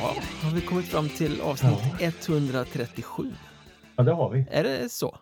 [0.00, 2.10] Jaha, har vi kommit fram till avsnitt Ja.
[2.26, 3.22] 137?
[3.96, 4.46] Ja, det har vi.
[4.50, 5.18] Är det så?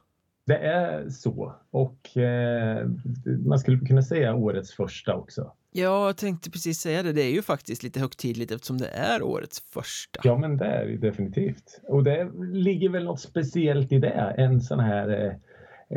[0.47, 1.55] Det är så.
[1.71, 2.87] Och eh,
[3.47, 5.53] man skulle kunna säga årets första också.
[5.73, 7.13] Ja, jag tänkte precis säga det.
[7.13, 10.21] Det är ju faktiskt lite högtidligt eftersom det är årets första.
[10.25, 11.81] Ja, men det är det definitivt.
[11.89, 14.35] Och det ligger väl något speciellt i det.
[14.39, 15.33] En sån här eh,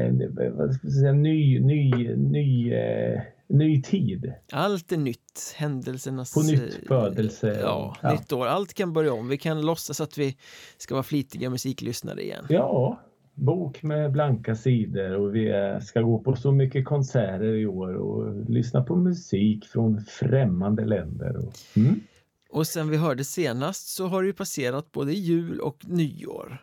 [0.01, 4.33] en, vad ska jag säga, ny, ny, ny, eh, ny tid.
[4.51, 5.53] Allt är nytt.
[5.55, 6.33] Händelsernas...
[6.33, 7.59] På nytt födelse.
[7.61, 8.11] Ja, ja.
[8.11, 8.47] nytt år.
[8.47, 9.27] Allt kan börja om.
[9.27, 10.37] Vi kan låtsas att vi
[10.77, 12.45] ska vara flitiga musiklyssnare igen.
[12.49, 12.99] Ja,
[13.33, 18.49] bok med blanka sidor och vi ska gå på så mycket konserter i år och
[18.49, 21.37] lyssna på musik från främmande länder.
[21.37, 22.01] Och, mm.
[22.49, 26.57] Och sen vi hörde senast så har det ju passerat både jul och nyår.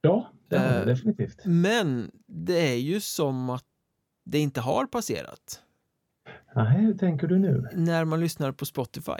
[0.00, 1.44] Ja, det har det Eh, definitivt.
[1.44, 3.64] Men det är ju som att
[4.24, 5.62] det inte har passerat
[6.54, 7.68] Nej, hur tänker du nu?
[7.74, 9.12] när man lyssnar på Spotify.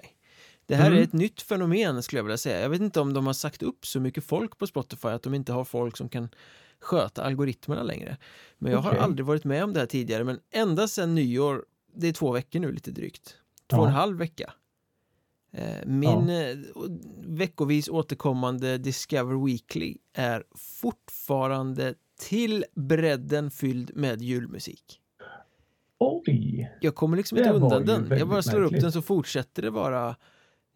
[0.67, 0.99] Det här Mm.
[0.99, 2.61] är ett nytt fenomen skulle jag vilja säga.
[2.61, 5.35] Jag vet inte om de har sagt upp så mycket folk på Spotify att de
[5.35, 6.29] inte har folk som kan
[6.81, 8.17] sköta algoritmerna längre.
[8.59, 9.01] Men jag har Okej.
[9.03, 10.25] aldrig varit med om det här tidigare.
[10.25, 13.37] Men ända sedan nyår, det är två veckor nu lite drygt.
[13.71, 13.99] Två och en Ja.
[13.99, 14.53] halv vecka.
[15.53, 16.57] Eh, Min eh,
[17.27, 25.01] veckovis återkommande Discover Weekly är fortfarande till bredden fylld med julmusik.
[25.99, 26.71] Oj!
[26.81, 28.19] Jag kommer liksom inte undan den.
[28.19, 28.83] Jag bara slår upp märkligt.
[28.83, 30.17] den så fortsätter det vara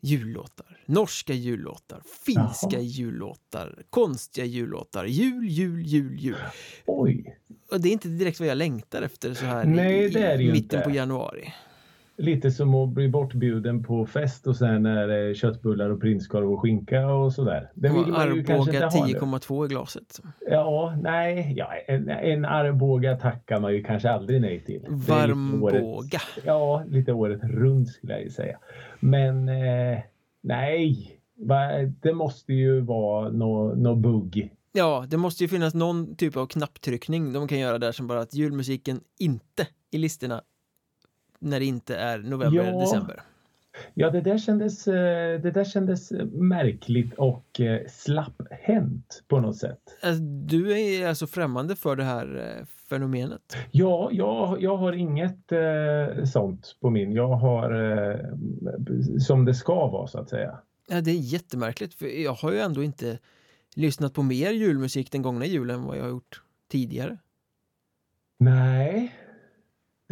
[0.01, 0.79] jullåtar.
[0.87, 2.81] Norska jullåtar, finska Jaha.
[2.83, 5.05] jullåtar, konstiga jullåtar.
[5.05, 6.37] Jul, jul, jul, jul.
[6.87, 7.39] Oj!
[7.71, 10.79] Och det är inte direkt vad jag längtar efter så här Nej, i, i mitten
[10.79, 10.81] inte.
[10.81, 11.53] på januari.
[12.17, 16.61] Lite som att bli bortbjuden på fest och sen är det köttbullar och prinskorv och
[16.61, 17.71] skinka och sådär.
[17.75, 19.07] Det vill man Arboga ha.
[19.07, 19.13] nu.
[19.15, 20.21] 10,2 i glaset.
[20.51, 24.75] Ja, nej, ja, en, en Arboga tackar man ju kanske aldrig nej till.
[24.75, 26.21] Lite året- Varmbåga.
[26.45, 28.59] Ja, lite året runt skulle jag ju säga.
[29.01, 29.99] Men eh,
[30.43, 31.19] nej,
[32.03, 34.51] det måste ju vara något nå bugg.
[34.73, 38.21] Ja, det måste ju finnas någon typ av knapptryckning de kan göra där som bara
[38.21, 40.43] att julmusiken inte i listorna
[41.43, 42.81] när det inte är november Ja.
[42.81, 43.23] december.
[43.95, 49.79] Ja, det där kändes, eh, det där kändes märkligt och eh, slapphänt på något sätt.
[50.03, 53.57] Alltså, Du är alltså främmande för det här eh, fenomenet.
[53.71, 57.13] Ja, jag, jag har inget eh, sånt på min.
[57.13, 57.73] Jag har
[58.11, 58.19] eh,
[59.19, 60.59] som det ska vara så att säga.
[60.89, 63.19] Ja, det är jättemärkligt för jag har ju ändå inte
[63.77, 67.19] lyssnat på mer julmusik den gångna julen än vad jag har gjort tidigare.
[68.39, 69.15] Nej,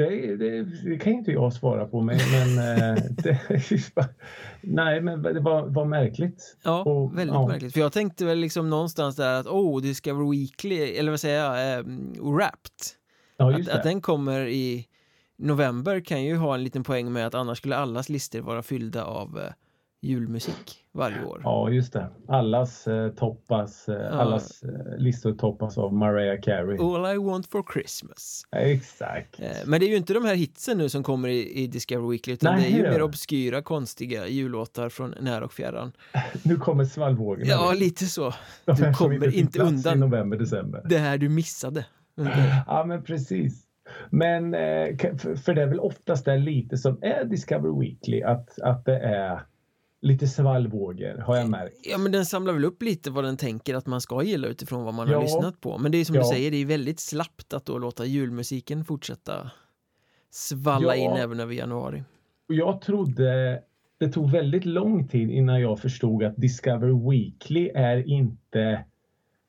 [0.08, 2.00] det, det, det kan inte jag svara på.
[2.00, 3.40] Men, men eh, det,
[4.60, 6.56] nej, men det var, var märkligt.
[6.62, 7.48] Ja, Och, väldigt ja.
[7.48, 7.72] märkligt.
[7.72, 11.78] För jag tänkte väl liksom någonstans där att oh, Discover Weekly, eller vad säger jag,
[11.78, 11.84] eh,
[12.32, 12.70] Wrapped.
[13.36, 13.88] Ja, Att, just att det.
[13.88, 14.86] den kommer i
[15.38, 19.04] november kan ju ha en liten poäng med att annars skulle allas listor vara fyllda
[19.04, 19.52] av eh,
[20.02, 21.40] julmusik varje år.
[21.44, 22.08] Ja, just det.
[22.28, 26.78] Allas eh, toppas, eh, allas eh, listor toppas av Mariah Carey.
[26.78, 28.42] All I want for Christmas.
[28.56, 29.40] Exakt.
[29.40, 32.08] Eh, Men det är ju inte de här hitsen nu som kommer i, i Discover
[32.08, 35.92] Weekly utan Nej, det är ju det mer obskyra, konstiga jullåtar från när och fjärran.
[36.42, 37.44] Nu kommer svallvågorna.
[37.50, 38.34] Ja, lite så.
[38.64, 39.96] De Du kommer inte undan.
[39.96, 40.82] I november, december.
[40.84, 41.86] Det här du missade.
[42.16, 43.62] under- Ja, men precis.
[44.10, 44.96] Men eh,
[45.36, 49.40] för det är väl oftast det lite som är Discover Weekly, att, att det är
[50.02, 51.76] lite svallvågor har jag märkt.
[51.82, 54.84] Ja, men den samlar väl upp lite vad den tänker att man ska gilla utifrån
[54.84, 55.20] vad man har Ja.
[55.22, 55.78] lyssnat på.
[55.78, 56.22] Men det är som Ja.
[56.22, 59.50] du säger, det är väldigt slappt att då låta julmusiken fortsätta
[60.30, 61.10] svalla Ja.
[61.10, 62.02] in även över januari.
[62.46, 63.62] Jag trodde
[63.98, 68.84] det tog väldigt lång tid innan jag förstod att Discover Weekly är inte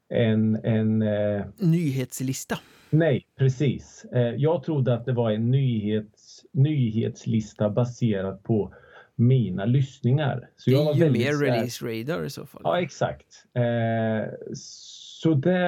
[0.10, 2.58] en, en eh, Nyhetslista.
[2.90, 4.06] nej precis.
[4.14, 8.74] Eh, jag trodde att det var en nyhets, nyhetslista baserad på
[9.22, 10.50] mina lyssningar.
[10.58, 12.62] Så Det jag är var ju väldigt mer så release radar i så fall.
[12.64, 13.46] Ja, exakt.
[13.54, 15.60] Eh, så det,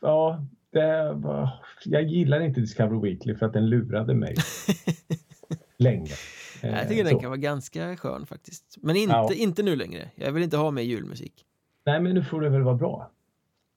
[0.00, 1.50] ja, det var,
[1.84, 4.34] jag gillar inte Discover Weekly för att den lurade mig
[5.78, 6.10] länge.
[6.62, 7.10] Eh, jag tycker så.
[7.10, 8.76] den kan vara ganska skön faktiskt.
[8.82, 9.32] Men inte, Ja.
[9.34, 10.10] inte nu längre.
[10.14, 11.44] Jag vill inte ha mer julmusik.
[11.86, 13.10] Nej, men nu får det väl vara bra.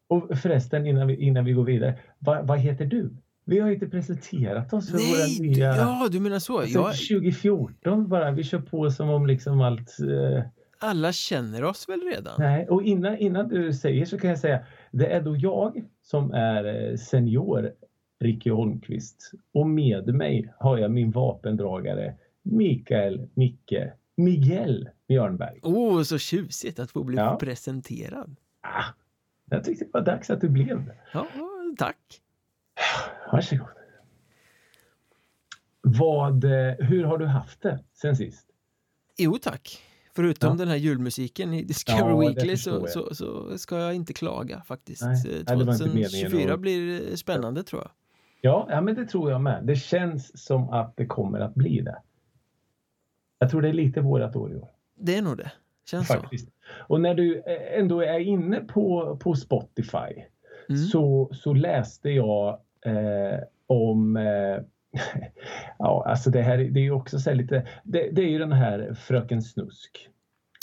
[0.07, 3.09] Och förresten, innan vi, innan vi går vidare, vad, vad heter du?
[3.45, 5.75] Vi har inte presenterat oss för Nej, våra nya...
[5.75, 6.59] ja du menar så.
[6.59, 9.99] Alltså, Jag, 2014 bara, vi kör på som om liksom allt...
[9.99, 10.43] Eh,
[10.79, 12.33] alla känner oss väl redan?
[12.39, 16.31] nej, och innan, innan du säger så kan jag säga, det är då jag som
[16.31, 17.71] är eh, senior
[18.19, 22.13] Ricky Holmqvist och med mig har jag min vapendragare
[22.43, 23.73] Mikael Micke
[24.17, 25.59] Miguel Björnberg.
[25.63, 27.37] Åh, oh, så tjusigt att få bli Ja.
[27.39, 28.35] presenterad.
[28.61, 28.83] Ah,
[29.49, 30.95] jag tyckte det var dags att du blev det.
[31.13, 31.27] Ja,
[31.77, 32.21] tack.
[33.31, 33.67] Varsågod.
[35.81, 38.47] Vad, eh, hur har du haft det sen sist?
[39.17, 39.81] Jo tack.
[40.15, 40.55] Förutom Ja.
[40.55, 45.01] den här julmusiken i Discover Ja, Weekly så, så, så ska jag inte klaga faktiskt.
[45.01, 47.91] Nej, Eh, nej, det var inte meningen 2024 att- blir eh, spännande tror jag.
[48.41, 49.63] Ja, ja, men det tror jag med.
[49.65, 51.97] Det känns som att det kommer att bli det.
[53.39, 54.69] Jag tror det är lite vårat år i år.
[54.99, 55.51] Det är nog det.
[55.89, 56.13] Känns så.
[56.13, 56.49] Faktiskt.
[56.87, 60.23] Och när du eh, ändå är inne på, på Spotify
[60.69, 60.81] Mm.
[60.81, 62.59] så, så läste jag eh,
[63.67, 64.23] om eh,
[65.79, 68.51] Ja, alltså det här det är ju också så lite det, det är ju den
[68.51, 70.09] här Fröken Snusk.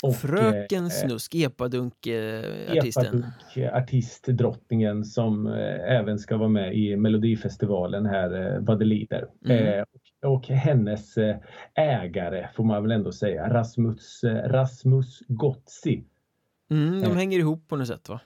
[0.03, 3.05] Och, Fröken eh, Snusk, Epadunk-artisten.
[3.05, 9.27] Epadunk, artistdrottningen som eh, även ska vara med i Melodifestivalen här eh, vad det lider.
[9.45, 9.67] Mm.
[9.67, 9.83] Eh,
[10.23, 11.35] och, och hennes eh,
[11.75, 16.03] ägare får man väl ändå säga, Rasmus, eh, Rasmus Gotzi.
[16.71, 17.15] Mm, de Eh.
[17.15, 18.19] hänger ihop på något sätt va?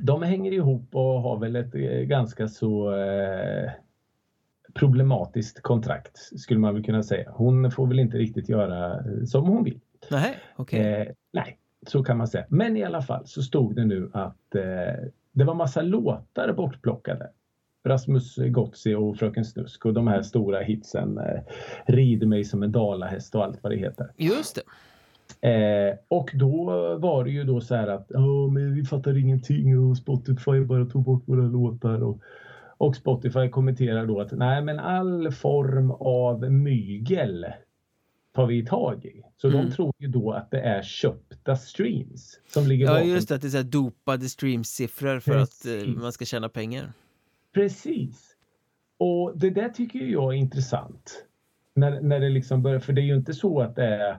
[0.00, 3.70] De hänger ihop och har väl ett eh, ganska så eh,
[4.74, 7.30] problematiskt kontrakt skulle man väl kunna säga.
[7.30, 9.80] Hon får väl inte riktigt göra eh, som hon vill.
[10.10, 10.80] Nej, okej.
[10.80, 12.44] Eh, nej, så kan man säga.
[12.48, 17.30] Men i alla fall så stod det nu att eh, det var massa låtar bortplockade.
[17.84, 21.40] Rasmus Gotzi och Fröken Snusk och de här stora hitsen eh,
[21.86, 24.12] Rid mig som en dalahäst och allt vad det heter.
[24.16, 24.62] Just det.
[25.40, 26.64] Eh, och då
[26.98, 30.84] var det ju då så här att "Ja, men vi fattar ingenting och Spotify bara
[30.84, 32.02] tog bort våra låtar.
[32.02, 32.20] Och,
[32.78, 37.46] och Spotify kommenterar då att nej men all form av mygel
[38.34, 39.22] tar vi tag i.
[39.36, 39.64] Så Mm.
[39.66, 43.08] de tror ju då att det är köpta streams som ligger Ja, bakom.
[43.08, 43.34] just det.
[43.34, 45.96] Att det är så här dopade streamsiffror för att eh, Precis.
[45.96, 46.92] man ska tjäna pengar.
[47.54, 48.34] Precis.
[48.98, 51.24] Och det där tycker jag är intressant.
[51.74, 54.18] När, när det liksom börjar, för det är ju inte så att det är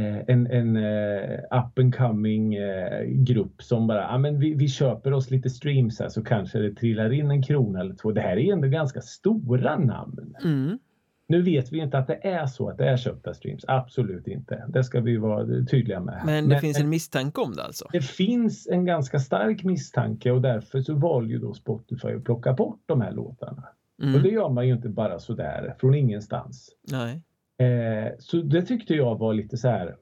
[0.00, 5.12] en, en eh, up and coming eh, grupp som bara, ja men vi, vi köper
[5.12, 8.12] oss lite streams här så kanske det trillar in en krona eller två.
[8.12, 10.34] Det här är ändå ganska stora namn.
[10.44, 10.78] Mm.
[11.26, 13.64] Nu vet vi inte att det är så att det är köpta streams.
[13.68, 14.64] Absolut inte.
[14.68, 16.14] Det ska vi vara tydliga med.
[16.14, 16.26] här.
[16.26, 17.88] Men det finns en misstanke om det alltså?
[17.92, 22.52] Det finns en ganska stark misstanke och därför så valde ju då Spotify att plocka
[22.52, 23.64] bort de här låtarna.
[24.02, 24.14] Mm.
[24.14, 26.70] Och det gör man ju inte bara sådär från ingenstans.
[26.90, 27.22] Nej.
[27.58, 29.96] Eh, så det tyckte jag var lite så här.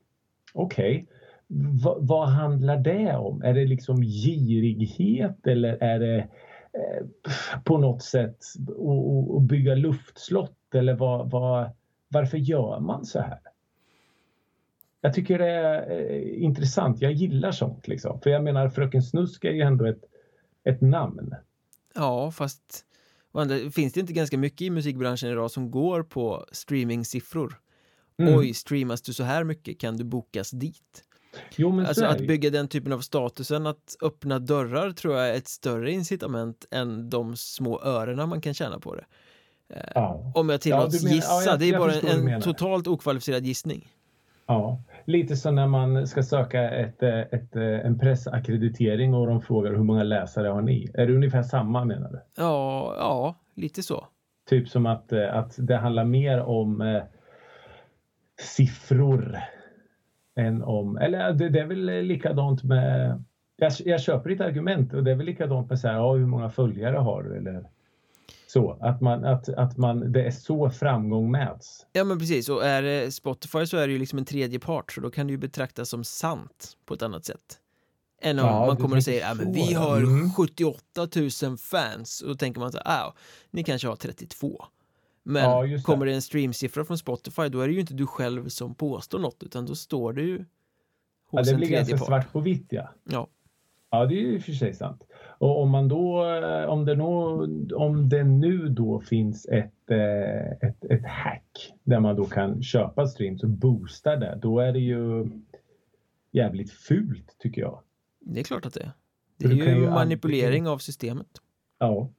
[0.53, 1.07] Okej,
[1.83, 3.43] Va, vad handlar det om?
[3.43, 6.19] Är det liksom girighet eller är det
[6.73, 7.07] eh,
[7.65, 8.37] på något sätt
[9.37, 11.71] att- bygga luftslott eller vad, vad,
[12.09, 13.39] varför gör man så här?
[15.01, 17.01] Jag tycker det är eh, intressant.
[17.01, 18.21] Jag gillar sånt liksom.
[18.21, 20.05] För jag menar Fröken Snusk är ju ändå ett,
[20.65, 21.35] ett namn.
[21.95, 22.85] Ja, fast
[23.33, 27.61] andra, finns det inte ganska mycket i musikbranschen idag som går på streamingsiffror?
[28.19, 28.39] Mm.
[28.39, 31.05] Oj, streamas du så här mycket kan du bokas dit.
[31.57, 35.49] Jo, Alltså att bygga den typen av statusen, att öppna dörrar tror jag är ett
[35.49, 39.05] större incitament än de små örena man kan tjäna på det.
[39.95, 40.33] Ja.
[40.35, 42.41] Om jag tillåts menar- gissa, ja, jag- det är bara en menar.
[42.41, 43.93] totalt okvalificerad gissning.
[44.51, 49.41] Ja, lite som när man ska söka ett, eh, ett, eh, en pressackreditering och de
[49.41, 50.91] frågar hur många läsare har ni?
[50.95, 52.21] Är det ungefär samma menar du?
[52.37, 54.07] Ja, ja, lite så.
[54.49, 57.03] Typ som att, eh, att det handlar mer om eh,
[58.41, 59.39] siffror
[60.37, 63.23] än om, eller det, det är väl likadant med,
[63.57, 66.27] jag, jag köper ditt argument och det är väl likadant med så här, ja, hur
[66.27, 67.65] många följare har du eller
[68.53, 71.87] så, att man, att, att man, det är så framgång mäts.
[71.93, 74.93] Ja men precis, och är det Spotify så är det ju liksom en tredje part
[74.93, 77.59] så då kan det ju betraktas som sant på ett annat sätt.
[78.23, 79.79] Än om Ja, man kommer och säger att så, vi ja.
[79.81, 80.31] har Mm.
[80.33, 81.09] 78
[81.43, 83.15] 000 fans och då tänker man så här, ah,
[83.51, 84.65] ni kanske har 32.
[85.23, 85.83] Men Ja, det.
[85.85, 89.19] kommer det en streamsiffra från Spotify då är det ju inte du själv som påstår
[89.19, 90.45] något utan då står det ju
[91.33, 92.07] Ja, hos det en blir tredje ganska part.
[92.07, 92.89] svart på vitt ja.
[93.05, 93.29] Ja.
[93.91, 95.03] Ja, det är ju i och för sig sant.
[95.41, 97.43] Och om man då, eh, om det, nå,
[97.75, 103.07] om det nu då finns ett, eh, ett, ett hack där man då kan köpa
[103.07, 105.31] streams och boosta det, då är det ju
[106.31, 107.83] jävligt fult tycker jag.
[108.21, 108.93] Det är klart att det är.
[109.37, 111.41] Det är ju ju manipulering av systemet.
[111.79, 112.11] Ja,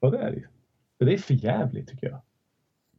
[0.00, 0.46] ja det är det ju.
[0.98, 2.20] Det är för jävligt tycker jag.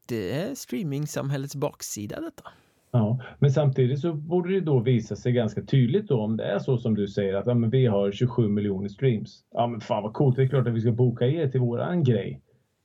[0.08, 2.52] Det är streamingsamhällets baksida detta.
[2.92, 6.60] Ja, men samtidigt så borde det då visa sig ganska tydligt då om det är
[6.60, 9.44] så som du säger att ja, men vi har 27 miljoner streams.
[9.52, 12.04] Ja men fan vad coolt, det är klart att vi ska boka er till våran
[12.04, 12.42] grej.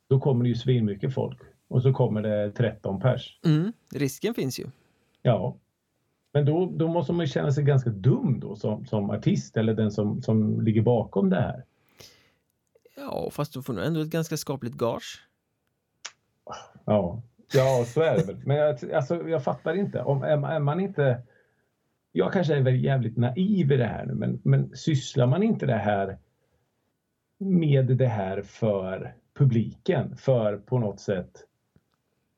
[0.08, 3.40] Då kommer det ju svinmycket folk och så kommer det 13 pers.
[3.44, 4.66] Mm, risken finns ju.
[5.22, 5.56] Ja.
[6.32, 9.74] Men då, då måste man ju känna sig ganska dum då som, som artist eller
[9.74, 11.64] den som, som ligger bakom det här.
[12.96, 15.28] Ja, fast du får nog ändå ett ganska skapligt gage.
[16.84, 17.22] Ja,
[17.54, 18.36] ja så är det väl.
[18.44, 20.02] Men jag, alltså, jag fattar inte.
[20.02, 21.22] Om, är, är man inte...
[22.12, 25.66] Jag kanske är väl jävligt naiv i det här nu, men, men sysslar man inte
[25.66, 26.18] det här
[27.38, 30.16] med det här för publiken?
[30.16, 31.44] För på något sätt...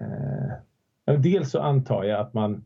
[0.01, 2.65] Eh, dels så antar jag att man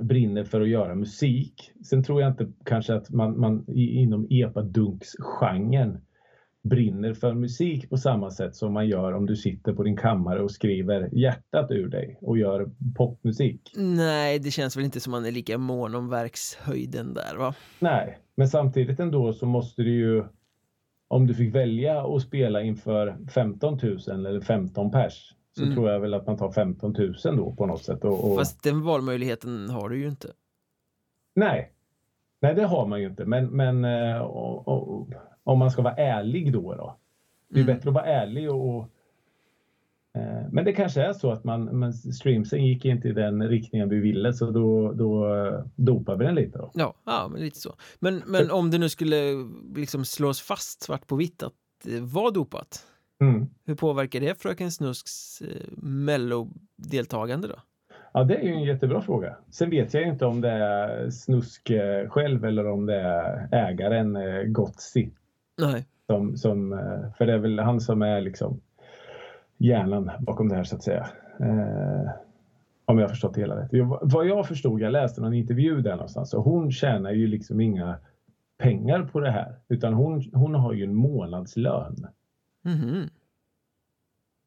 [0.00, 1.72] brinner för att göra musik.
[1.84, 6.00] Sen tror jag inte kanske att man, man inom epadunks-genren
[6.68, 10.42] brinner för musik på samma sätt som man gör om du sitter på din kammare
[10.42, 13.72] och skriver hjärtat ur dig och gör popmusik.
[13.76, 17.54] Nej, det känns väl inte som man är lika mån om verkshöjden där va?
[17.78, 20.24] Nej, men samtidigt ändå så måste du ju
[21.08, 25.74] om du fick välja att spela inför 15 000 eller 15 pers så mm.
[25.74, 28.04] tror jag väl att man tar 15 000 då på något sätt.
[28.04, 28.38] Och, och...
[28.38, 30.28] Fast den valmöjligheten har du ju inte.
[31.34, 31.72] Nej,
[32.40, 33.24] Nej det har man ju inte.
[33.24, 35.12] Men, men eh, och, och,
[35.46, 36.74] om man ska vara ärlig då.
[36.74, 36.96] då.
[37.48, 37.76] Det är mm.
[37.76, 38.82] bättre att vara ärlig och, och
[40.14, 43.88] eh, men det kanske är så att man, men streamsen gick inte i den riktningen
[43.88, 45.26] vi ville så då, då
[45.76, 46.58] dopar vi den lite.
[46.58, 46.70] Då.
[46.74, 47.74] Ja, ja men lite så.
[47.98, 49.16] Men, men om det nu skulle
[49.76, 52.86] liksom slås fast svart på vitt att det var dopat.
[53.20, 53.46] Mm.
[53.64, 57.56] Hur påverkar det Fröken Snusks eh, mellodeltagande då?
[58.12, 59.36] Ja, det är ju en jättebra fråga.
[59.50, 64.16] Sen vet jag inte om det är Snusk eh, själv eller om det är ägaren
[64.16, 65.10] eh, Gotzi.
[65.58, 65.86] Nej.
[66.06, 68.60] Som, som, eh, för det är väl han som är liksom
[69.58, 71.08] hjärnan bakom det här så att säga.
[71.40, 72.10] Eh,
[72.84, 73.70] om jag har förstått det hela rätt.
[74.02, 77.98] Vad jag förstod, jag läste någon intervju där någonstans, och hon tjänar ju liksom inga
[78.58, 79.58] pengar på det här.
[79.68, 82.06] Utan hon, hon har ju en månadslön.
[82.64, 83.08] Mm.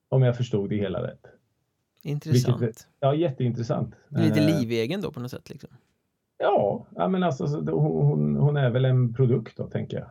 [0.09, 1.25] Om jag förstod det hela rätt.
[2.03, 2.61] Intressant.
[2.61, 3.95] Vilket, ja, jätteintressant.
[4.09, 5.49] Lite eh, livegen då på något sätt?
[5.49, 5.69] Liksom.
[6.37, 10.09] Ja, men alltså, hon, hon är väl en produkt då, tänker jag.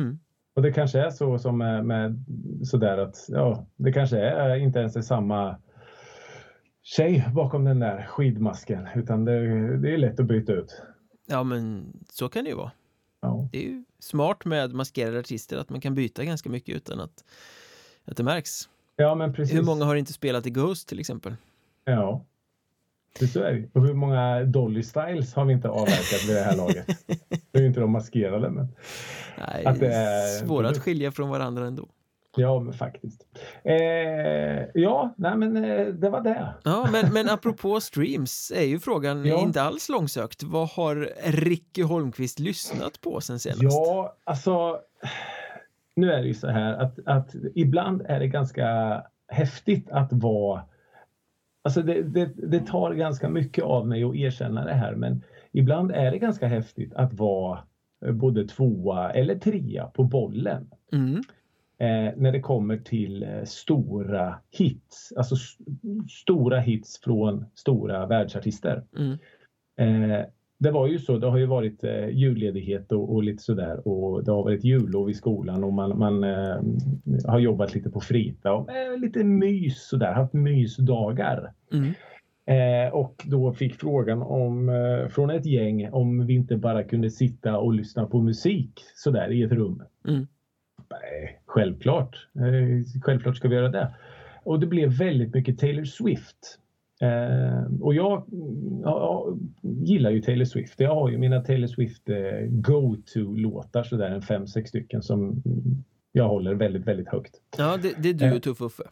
[0.00, 0.18] Mm.
[0.56, 2.24] Och det kanske är så som med, med
[2.62, 5.56] sådär att ja, det kanske är inte ens är samma
[6.82, 10.82] tjej bakom den där skidmasken utan det, det är lätt att byta ut.
[11.26, 12.70] Ja, men så kan det ju vara.
[13.20, 13.48] Ja.
[13.52, 17.24] Det är ju smart med maskerade artister att man kan byta ganska mycket utan att,
[18.04, 18.68] att det märks.
[18.96, 19.56] Ja, men precis.
[19.56, 21.36] Hur många har inte spelat i Ghost till exempel?
[21.84, 22.24] Ja,
[23.18, 23.68] så är det.
[23.72, 26.86] Och hur många Dolly Styles har vi inte avverkat vid det här laget?
[27.52, 28.50] det är ju inte de maskerade.
[28.50, 28.68] Men
[29.38, 31.88] Nej, att det är svåra att skilja från varandra ändå.
[32.36, 33.26] Ja, men faktiskt.
[33.64, 33.76] Eh,
[34.74, 36.54] ja, nej men eh, det var det.
[36.64, 39.40] Ja, men, men apropå streams är ju frågan ja.
[39.40, 40.42] inte alls långsökt.
[40.42, 43.62] Vad har Ricky Holmqvist lyssnat på sen senast?
[43.62, 44.80] Ja, alltså
[45.96, 50.62] nu är det ju så här att, att ibland är det ganska häftigt att vara
[51.66, 55.90] Alltså det, det, det, tar ganska mycket av mig att erkänna det här men ibland
[55.90, 57.58] är det ganska häftigt att vara
[58.12, 60.70] både tvåa eller trea på bollen.
[60.92, 61.14] Mm.
[61.78, 65.64] Eh, när det kommer till eh, stora hits, alltså st
[66.10, 68.84] stora hits från stora världsartister.
[68.96, 69.18] Mm.
[69.78, 70.26] Eh,
[70.58, 74.24] det var ju så, det har ju varit eh, julledighet och, och, lite sådär och
[74.24, 76.56] det har varit jullov i skolan och man, man eh,
[77.26, 81.52] har jobbat lite på frita och eh, lite mys sådär, haft mysdagar.
[81.72, 81.92] Mm.
[82.46, 87.10] Eh, och då fick frågan om, eh, från ett gäng om vi inte bara kunde
[87.10, 89.82] sitta och lyssna på musik sådär i ett rum.
[90.08, 90.26] Mm.
[90.90, 93.94] Nej, självklart, eh, självklart ska vi göra det.
[94.44, 96.58] Och det blev väldigt mycket Taylor Swift.
[97.00, 98.24] Eh, och jag,
[98.82, 100.80] jag, gillar ju Taylor Swift.
[100.80, 102.16] Jag har ju mina Taylor Swift eh,
[102.48, 105.42] go-to-låtar sådär en fem, sex stycken som
[106.12, 107.40] jag håller väldigt, väldigt högt.
[107.58, 108.82] Ja, det, det är du och Tuff Uffe.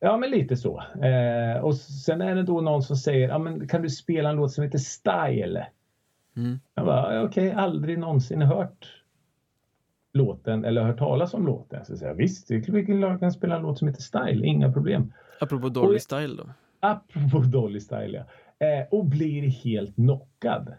[0.00, 0.82] Ja, men lite så.
[1.02, 4.36] Eh, och sen är det då någon som säger, ja men kan du spela en
[4.36, 5.66] låt som heter Style?
[6.36, 6.58] Mm.
[6.74, 9.02] Jag bara, okej, okay, aldrig någonsin hört
[10.12, 11.84] låten eller hört talas om låten.
[11.84, 12.86] Så jag säger, visst, vi
[13.20, 15.12] kan spela en låt som heter Style, inga problem.
[15.40, 16.48] Apropå Dolly och, Style då?
[16.80, 18.24] Apropå Dolly Style
[18.58, 18.66] ja.
[18.66, 20.74] Eh, och blir helt knockad.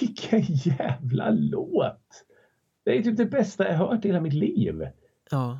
[0.00, 2.24] Vilken jävla låt!
[2.84, 4.88] Det är typ det bästa jag hört i hela mitt liv.
[5.30, 5.58] Ja.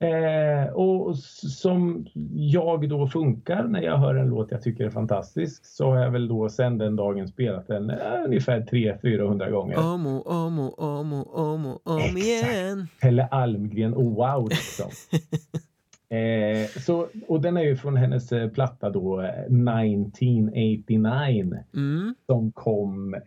[0.00, 5.66] Eh, och som jag då funkar när jag hör en låt jag tycker är fantastisk
[5.66, 9.78] så har jag väl då sen den dagen spelat den eh, ungefär 300-400 gånger.
[9.78, 12.88] Om och om och om och om och om igen.
[13.00, 14.90] Pelle Almgren och wow liksom.
[16.10, 22.14] Eh, så, och den är ju från hennes eh, platta då 1989 eh, mm.
[22.26, 23.20] som kom eh,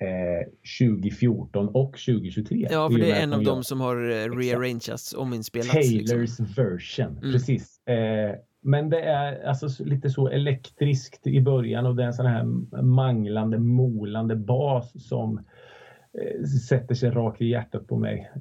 [0.80, 2.68] 2014 och 2023.
[2.72, 5.72] Ja, för det är en av dem som har eh, rearrangeats, ominspelats.
[5.72, 6.46] Taylors liksom.
[6.46, 7.34] version, mm.
[7.34, 7.88] precis.
[7.88, 12.26] Eh, men det är alltså lite så elektriskt i början och det är en sån
[12.26, 12.44] här
[12.82, 15.44] manglande, molande bas som eh,
[16.70, 18.32] sätter sig rakt i hjärtat på mig.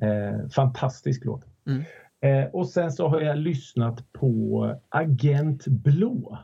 [0.55, 1.45] fantastisk låt.
[1.67, 1.83] Mm.
[2.23, 6.39] Eh, och sen så har jag lyssnat på Agent Blå.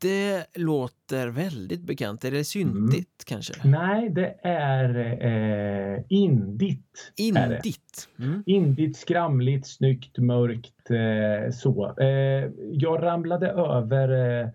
[0.00, 2.24] Det låter väldigt bekant.
[2.24, 3.26] Är det syndigt mm.
[3.26, 3.54] kanske?
[3.64, 7.12] Nej, det är eh, indigt.
[7.16, 8.08] Indigt?
[8.18, 8.42] Mm.
[8.46, 10.90] Indigt, skramligt, snyggt, mörkt.
[10.90, 11.94] Eh, så.
[12.00, 14.48] Eh, jag ramlade över eh,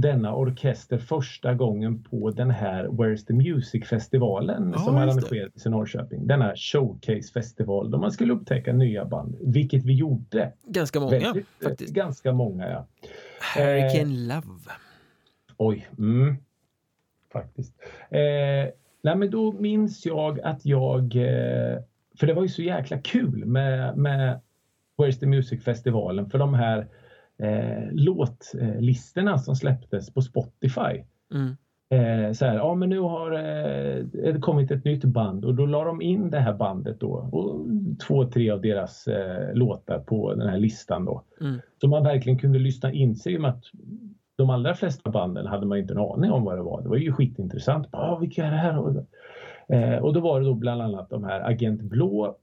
[0.00, 6.26] denna orkester första gången på den här Where's the Music-festivalen Ja, som arrangerades i Norrköping.
[6.26, 10.52] Denna showcase-festival där man skulle upptäcka nya band, vilket vi gjorde.
[10.66, 11.94] Ganska många Väldigt, eh, faktiskt.
[11.94, 12.86] Ganska många ja.
[13.56, 14.72] Hurricane Love.
[15.56, 15.88] Oj.
[15.98, 16.36] Mm.
[17.32, 17.74] Faktiskt.
[18.10, 18.20] Eh,
[19.02, 21.78] nej men då minns jag att jag, eh,
[22.18, 24.40] för det var ju så jäkla kul med, med
[24.98, 26.86] Where's the Music-festivalen för de här
[27.42, 31.04] eh, låtlistorna som släpptes på Spotify.
[31.34, 31.56] Mm.
[31.92, 35.66] Eh, så här, ja men nu har eh, det kommit ett nytt band och då
[35.66, 37.66] la de in det här bandet då och
[38.06, 41.22] två, tre av deras eh, låtar på den här listan då.
[41.40, 41.60] Mm.
[41.80, 43.64] Så man verkligen kunde lyssna in sig med att
[44.36, 46.82] de allra flesta banden hade man inte en aning om vad det var.
[46.82, 47.88] Det var ju skitintressant.
[47.90, 48.78] Ah, vilka är det här?
[48.78, 49.06] Och,
[49.74, 52.36] eh, och då var det då bland annat de här Agent Blå.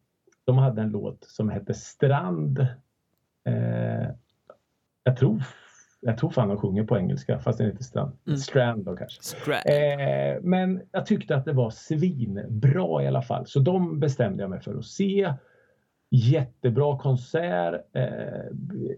[0.46, 2.68] De hade en låt som hette Strand.
[5.08, 5.44] Jag tror
[6.00, 8.12] jag tror fan de sjunger på engelska fast den heter Strand.
[8.28, 8.38] Mm.
[8.38, 9.22] Strand då kanske.
[9.22, 9.66] Scrap.
[9.66, 13.48] Eh, men jag tyckte att det var svinbra i alla fall.
[13.48, 15.34] Så de bestämde jag mig för att se.
[16.10, 17.82] Jättebra konsert.
[17.94, 18.04] Eh,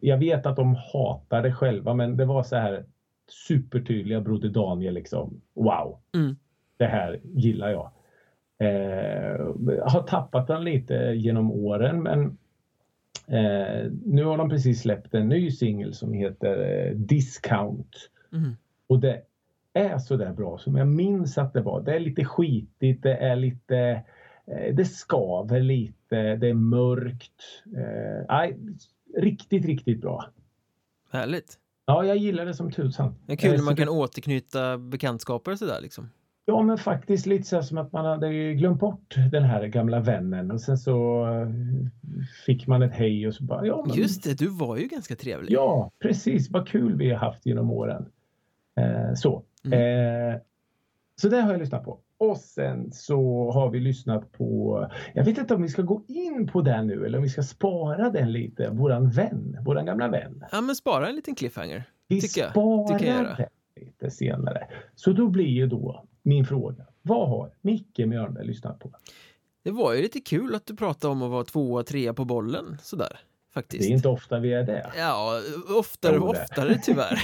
[0.02, 2.86] jag vet att de hatar det själva men det var så här
[3.48, 5.42] supertydliga Broder Daniel liksom.
[5.54, 6.00] Wow!
[6.16, 6.36] Mm.
[6.78, 7.92] Det här gillar jag.
[8.62, 9.46] Eh,
[9.86, 12.38] har tappat den lite genom åren men
[13.28, 17.98] eh, nu har de precis släppt en ny singel som heter eh, Discount.
[18.34, 18.56] Mm.
[18.88, 19.22] Och det
[19.74, 21.82] är så där bra som jag minns att det var.
[21.82, 24.04] Det är lite skitigt, det är lite
[24.46, 27.64] eh, det skaver lite, det är mörkt.
[27.78, 28.50] Eh,
[29.22, 30.26] riktigt, riktigt bra.
[31.12, 31.58] Härligt.
[31.86, 33.16] Ja, jag gillar det som tusan.
[33.26, 36.10] Det är kul Eh, när man kan återknyta bekantskaper och sådär liksom.
[36.50, 40.52] Ja, men faktiskt lite så som att man hade glömt bort den här gamla vännen
[40.52, 41.48] och sen så eh,
[42.46, 45.16] fick man ett hej och så bara ja, men, Just det, du var ju ganska
[45.16, 45.52] trevlig.
[45.52, 46.52] Ja, precis.
[46.52, 48.06] Vad kul vi har haft genom åren.
[48.78, 49.44] Eh, så.
[49.66, 50.34] Mm.
[50.34, 50.40] Eh,
[51.22, 52.00] så det har jag lyssnat på.
[52.18, 56.48] Och sen så har vi lyssnat på, jag vet inte om vi ska gå in
[56.48, 60.44] på den nu eller om vi ska spara den lite, våran vän, våran gamla vän.
[60.52, 61.84] Ja, men spara en liten cliffhanger.
[62.08, 64.68] Vi sparar den lite senare.
[64.96, 68.92] Så då blir ju då min fråga, vad har Micke Mjörnberg lyssnat på?
[69.64, 72.78] Det var ju lite kul att du pratade om att vara tvåa, trea på bollen
[72.84, 73.20] sådär.
[73.54, 73.84] Faktiskt.
[73.84, 74.92] Det är inte ofta vi är det.
[74.98, 75.42] Ja,
[75.78, 77.22] oftare och oftare tyvärr.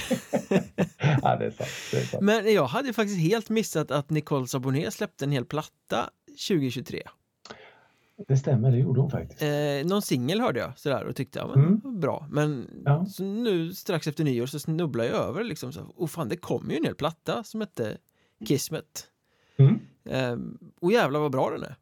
[1.22, 1.68] ja, det är sant.
[1.92, 2.22] Det är sant.
[2.22, 6.10] Men jag hade faktiskt helt missat att Nicole Saboné släppte en hel platta
[6.48, 7.02] 2023.
[8.28, 9.42] Det stämmer, det gjorde hon faktiskt.
[9.42, 9.48] Eh,
[9.84, 12.00] någon singel hörde jag sådär och tyckte ja, men Mm.
[12.00, 12.26] bra.
[12.30, 13.06] Men Ja.
[13.06, 15.80] så nu strax efter nyår så snubblar jag över liksom så.
[15.96, 17.98] Och fan, det kom ju en hel platta som hette
[18.44, 19.06] Kismet.
[19.56, 19.80] Mm.
[20.04, 20.36] Eh,
[20.80, 21.74] och jävlar vad bra den är.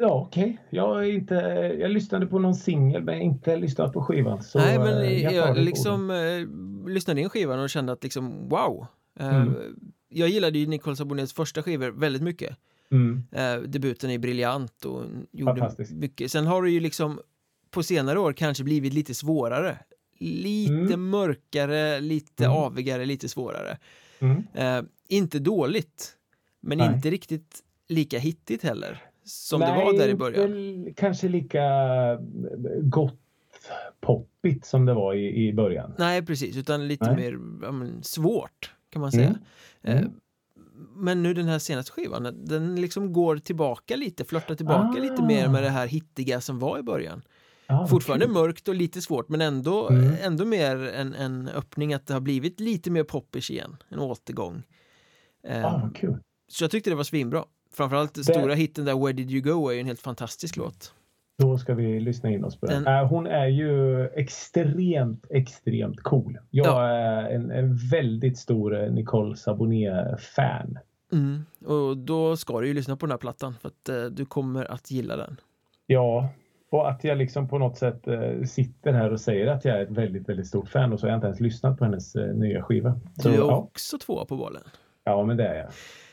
[0.00, 0.58] Ja, okej.
[0.70, 1.34] Jag, är inte,
[1.80, 4.42] jag lyssnade på någon singel men inte lyssnat på skivan.
[4.42, 5.64] Så, Nej, men eh, jag, orden.
[5.64, 8.86] liksom eh, lyssnade in skivan och kände att liksom wow.
[9.20, 9.54] Eh, Mm.
[10.08, 12.56] Jag gillade ju Nicole Sabonets första skivor väldigt mycket.
[12.90, 13.24] Mm.
[13.32, 16.30] Eh, debuten är briljant och gjorde mycket.
[16.30, 17.20] Sen har det ju liksom
[17.70, 19.78] på senare år kanske blivit lite svårare.
[20.18, 21.10] Lite Mm.
[21.10, 22.56] mörkare, lite Mm.
[22.56, 23.78] avigare, lite svårare.
[24.18, 24.42] Mm.
[24.54, 26.16] Eh, inte dåligt,
[26.60, 26.94] men Nej.
[26.94, 29.02] inte riktigt lika hittigt heller.
[29.24, 30.94] Som Nej, det var där i början.
[30.96, 31.62] kanske lika
[32.82, 33.18] gott
[34.00, 35.92] poppigt som det var i, i början.
[35.98, 37.16] Nej, precis, utan lite Nej.
[37.16, 39.26] mer ja, men, svårt kan man säga.
[39.28, 39.38] Mm.
[39.98, 40.04] Mm.
[40.04, 40.10] Eh,
[40.96, 45.02] Men nu den här senaste skivan, den liksom går tillbaka lite, flörtar tillbaka Ah.
[45.02, 47.22] lite mer med det här hittiga som var i början.
[47.68, 48.34] Vad Fortfarande kul.
[48.34, 50.12] mörkt och lite svårt men ändå, Mm.
[50.22, 54.62] ändå mer en, en öppning att det har blivit lite mer poppers igen, en återgång.
[55.48, 56.16] Eh, Ja, vad kul.
[56.48, 57.44] Så jag tyckte det var svinbra.
[57.72, 60.94] Framförallt den stora hitten där Where Did You Go är ju en helt fantastisk låt.
[61.38, 62.82] Då ska vi lyssna in oss på den.
[62.84, 66.38] Den- Äh, hon är ju extremt, extremt cool.
[66.50, 66.82] Jag Ja.
[66.88, 70.78] är en, en väldigt stor eh, Nicole Saboné-fan.
[71.12, 71.44] Mm.
[71.64, 74.64] Och då ska du ju lyssna på den här plattan för att eh, du kommer
[74.64, 75.36] att gilla den.
[75.86, 76.28] Ja,
[76.74, 79.82] och att jag liksom på något sätt eh, sitter här och säger att jag är
[79.82, 82.34] ett väldigt, väldigt stort fan och så har jag inte ens lyssnat på hennes eh,
[82.34, 83.00] nya skiva.
[83.22, 83.56] Så, Du är ja.
[83.56, 84.62] också tvåa på bollen.
[85.04, 85.70] ja, men det är jag.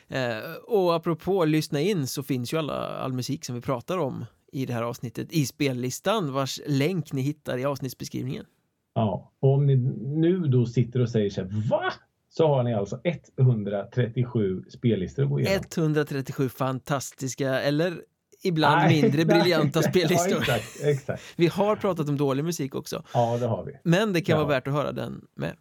[0.07, 4.25] Eh, och apropå lyssna in så finns ju alla, all musik som vi pratar om
[4.51, 8.45] i det här avsnittet i spellistan vars länk ni hittar i avsnittsbeskrivningen.
[8.93, 11.93] Ja, och om ni nu då sitter och säger så här, VA?
[12.29, 12.99] Så har ni alltså
[13.37, 15.63] 137 spellistor att gå igenom.
[15.77, 18.01] 137 fantastiska eller
[18.43, 19.39] ibland Nej, mindre nej.
[19.39, 20.37] briljanta Ja, spellistor.
[20.41, 21.23] exakt, exakt.
[21.35, 23.71] Vi har pratat om dålig musik också, Ja, det har vi.
[23.83, 24.37] men det kan Ja.
[24.43, 25.55] vara värt att höra den med.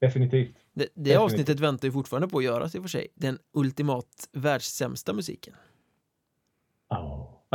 [0.00, 0.54] Definitivt.
[0.74, 1.18] Det, det Definitivt.
[1.18, 3.06] avsnittet väntar ju fortfarande på att göras i och för sig.
[3.14, 5.54] Den ultimat världssämsta musiken.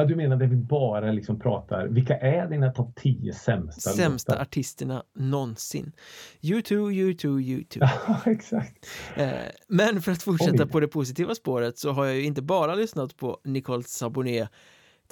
[0.01, 0.05] Ja.
[0.05, 4.41] Du menar det vi bara liksom pratar, vilka är dina topp 10 sämsta Sämsta låtar?
[4.41, 5.91] artisterna någonsin.
[6.41, 7.77] U2, U2, U2.
[7.79, 8.87] Ja, exakt.
[9.15, 9.29] Eh,
[9.67, 10.69] men för att fortsätta Oj.
[10.69, 14.47] på det positiva spåret så har jag ju inte bara lyssnat på Nicole Saboné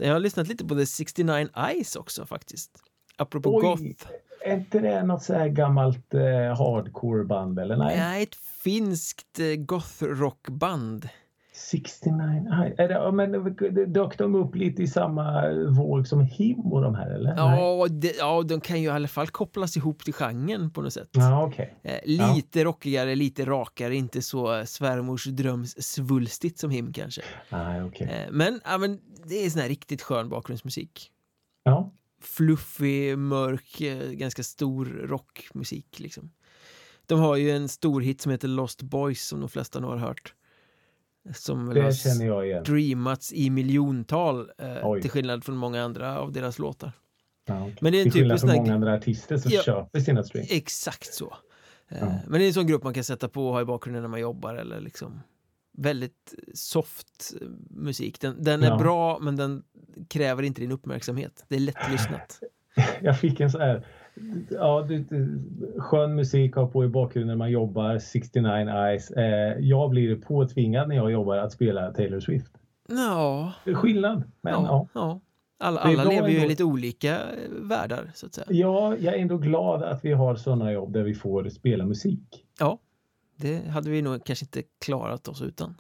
[0.02, 2.84] jag har lyssnat lite på The 69 Eyes också faktiskt.
[3.18, 4.08] Apropå Oj, goth.
[4.46, 6.22] Är inte det något så här gammalt eh,
[6.58, 7.98] hardcore-band eller nej?
[7.98, 11.08] Nej, ett finskt eh, goth-rockband.
[11.58, 13.32] 69 är det, men
[13.94, 17.36] dök de upp lite i samma våg som Him och de här eller?
[17.38, 20.94] Ja, det, ja, de kan ju i alla fall kopplas ihop till genren på något
[20.94, 21.10] sätt.
[21.12, 21.68] Ja, okay.
[21.84, 22.66] Eh, lite ja.
[22.66, 27.22] rockigare, lite rakare, inte så svärmors dröms svulstigt som Him kanske.
[27.50, 28.08] Ah, okay.
[28.08, 31.12] eh, men, ja, men det är sån här riktigt skön bakgrundsmusik.
[31.64, 31.94] Ja.
[32.22, 36.32] Fluffig, mörk, eh, ganska stor rockmusik liksom.
[37.06, 39.98] De har ju en stor hit som heter Lost Boys som de flesta nog har
[39.98, 40.34] hört.
[41.34, 42.64] Som det känner jag igen.
[42.64, 46.92] streamats i miljontal eh, till skillnad från många andra av deras låtar.
[47.46, 47.70] Ja.
[47.82, 50.52] Men det är en till skillnad från många andra artister som ja, köper sina streams.
[50.52, 51.38] Exakt så.
[51.90, 52.20] Eh, ja.
[52.28, 54.10] Men det är en sån grupp man kan sätta på och ha i bakgrunden när
[54.10, 55.22] man jobbar eller liksom
[55.78, 57.34] väldigt soft
[57.70, 58.22] musik.
[58.22, 58.78] Den, den är ja.
[58.78, 59.64] bra men den
[60.10, 61.46] kräver inte din uppmärksamhet.
[61.48, 62.40] Det är lättlyssnat.
[63.02, 63.86] Jag fick en sån här
[64.50, 65.28] ja, det, det,
[65.78, 69.12] skön musik har på i bakgrunden när man jobbar, 69 Eyes.
[69.12, 72.52] Eh, jag blir påtvingad när jag jobbar att spela Taylor Swift.
[72.88, 73.54] Ja.
[73.66, 74.24] Det skillnad.
[74.42, 74.88] Men, ja, ja.
[74.94, 75.20] ja.
[75.60, 78.48] Alla, alla lever ju i lite olika världar så att säga.
[78.50, 82.46] Ja, jag är ändå glad att vi har sådana jobb där vi får spela musik.
[82.60, 82.80] Ja,
[83.36, 85.76] det hade vi nog kanske inte klarat oss utan.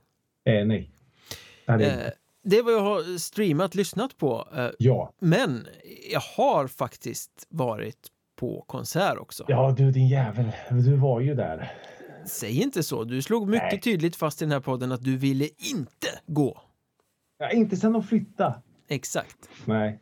[0.45, 0.91] Eh, nej.
[1.67, 1.75] Eh,
[2.43, 4.47] det är vad jag har streamat, lyssnat på.
[4.55, 5.13] Eh, ja.
[5.19, 5.67] Men
[6.11, 9.45] jag har faktiskt varit på konsert också.
[9.47, 10.51] Ja, du din jävel.
[10.69, 11.71] Du var ju där.
[12.25, 13.03] Säg inte så.
[13.03, 13.81] Du slog mycket Nej.
[13.81, 16.61] tydligt fast i den här podden att du ville inte gå.
[17.39, 18.61] Ja, inte sen de flyttade.
[18.87, 19.49] Exakt.
[19.65, 19.99] Nej.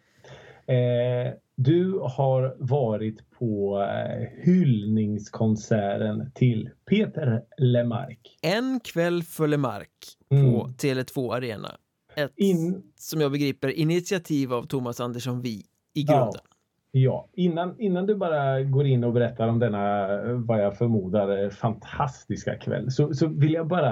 [0.67, 8.37] Eh, du har varit på eh, hyllningskonserten till Peter Lemark.
[8.41, 9.89] En kväll för Lemark
[10.29, 10.73] på mm.
[10.73, 11.77] Tele2 Arena.
[12.15, 12.83] Ett, In...
[12.95, 16.31] som jag begriper, initiativ av Thomas Andersson Vi i grunden.
[16.33, 16.54] Ja.
[16.97, 22.57] Ja, innan, innan du bara går in och berättar om denna, vad jag förmodar, fantastiska
[22.57, 23.91] kväll så, så vill jag bara...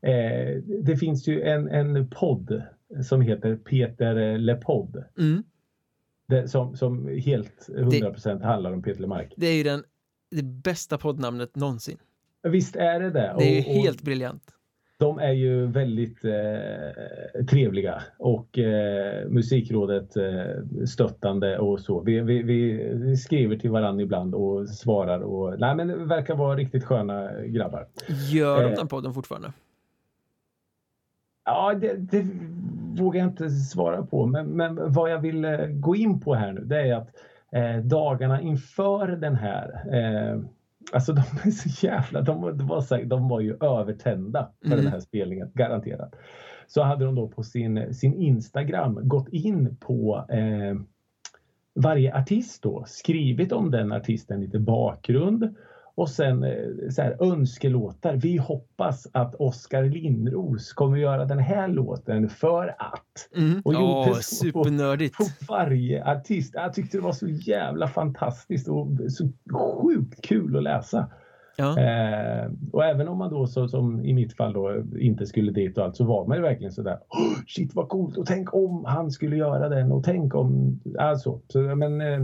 [0.00, 2.62] Eh, det finns ju en, en podd
[3.02, 5.04] som heter Peter Lepodd.
[5.18, 5.42] Mm.
[6.28, 9.32] Det, som, som helt 100% det, handlar om Peter Lemark.
[9.36, 9.84] Det är ju den,
[10.30, 11.98] det bästa poddnamnet någonsin.
[12.42, 13.34] Visst är det det.
[13.38, 14.53] Det är och, helt och, briljant
[14.96, 22.00] de är ju väldigt eh, trevliga och eh, musikrådet eh, stöttande och så.
[22.00, 26.56] Vi, vi, vi, skriver till varandra ibland och svarar och nej men det verkar vara
[26.56, 27.86] riktigt sköna grabbar.
[28.32, 29.52] Gör de eh, den podden fortfarande?
[31.44, 32.26] Ja, det, det,
[33.02, 36.52] vågar jag inte svara på men, men vad jag vill eh, gå in på här
[36.52, 37.08] nu det är att
[37.52, 39.84] eh, dagarna inför den här
[40.92, 44.84] Alltså de är så jävla, de, de, var, så, de var ju övertända för mm.
[44.84, 46.14] den här spelningen, garanterat.
[46.66, 50.80] Så hade de då på sin, sin Instagram gått in på eh,
[51.74, 55.54] varje artist då, skrivit om den artisten lite bakgrund
[55.94, 58.16] och sen eh, så här, önskelåtar.
[58.16, 63.28] Vi hoppas att Oskar Lindros kommer göra den här låten för att.
[63.36, 63.62] Mm.
[63.64, 65.16] Och gjorde oh, supernördigt.
[65.16, 66.54] På, på varje artist.
[66.54, 69.28] Jag tyckte det var så jävla fantastiskt och så
[69.82, 71.10] sjukt kul att läsa.
[71.56, 71.78] Ja.
[71.78, 75.78] Eh, och även om man då så, som i mitt fall då inte skulle dit
[75.78, 78.84] och allt så var man ju verkligen sådär oh, Shit vad coolt och tänk om
[78.84, 81.40] han skulle göra den och tänk om alltså.
[81.48, 82.20] Så, men, eh,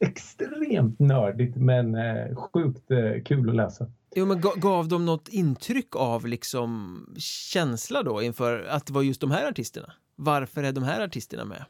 [0.00, 3.86] extremt nördigt men eh, sjukt eh, kul att läsa.
[4.14, 9.20] Jo men gav de något intryck av liksom känsla då inför att det var just
[9.20, 9.92] de här artisterna?
[10.16, 11.64] Varför är de här artisterna med?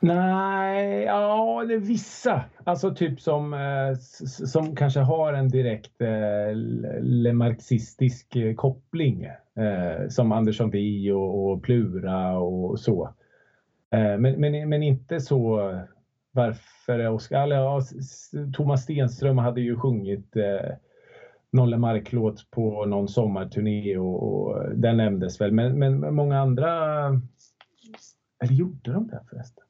[0.00, 2.44] Nej, ja, det är vissa.
[2.64, 3.94] Alltså typ som, eh,
[4.46, 6.54] som kanske har en direkt eh,
[7.00, 9.24] lemarxistisk eh, koppling.
[9.56, 13.14] Eh, som Andersson Vi och, och, Plura och så.
[13.90, 15.72] Eh, men, men, men inte så
[16.32, 17.08] varför Oscar...
[17.08, 17.48] Oskar...
[17.48, 17.80] Ja,
[18.52, 20.74] Thomas Stenström hade ju sjungit eh,
[21.50, 25.52] någon Lemark-låt på någon sommarturné och, och den nämndes väl.
[25.52, 26.70] Men, men många andra...
[28.42, 29.64] Eller gjorde de det förresten?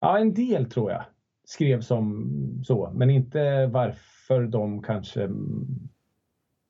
[0.00, 1.04] Ja, en del tror jag
[1.44, 2.30] skrev som
[2.64, 5.28] så, men inte varför de kanske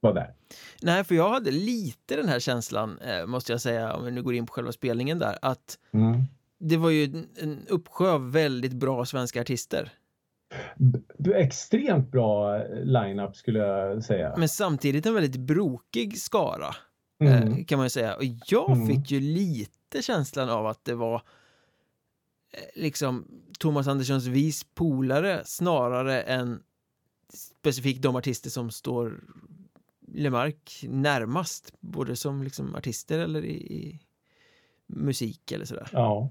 [0.00, 0.34] var där.
[0.82, 4.22] Nej, för jag hade lite den här känslan, eh, måste jag säga, om vi nu
[4.22, 6.22] går in på själva spelningen där, att mm.
[6.58, 9.92] det var ju en uppsjö av väldigt bra svenska artister.
[11.18, 14.34] B extremt bra line-up skulle jag säga.
[14.36, 16.74] Men samtidigt en väldigt brokig skara,
[17.22, 17.64] eh, mm.
[17.64, 18.16] kan man ju säga.
[18.16, 18.86] Och jag mm.
[18.86, 21.22] fick ju lite känslan av att det var
[22.74, 23.26] liksom
[23.58, 26.62] Thomas Anderssons vis polare snarare än
[27.34, 29.20] specifikt de artister som står
[30.12, 34.00] Lemark närmast, både som liksom artister eller i, i
[34.86, 35.88] musik eller sådär.
[35.92, 36.30] Ja.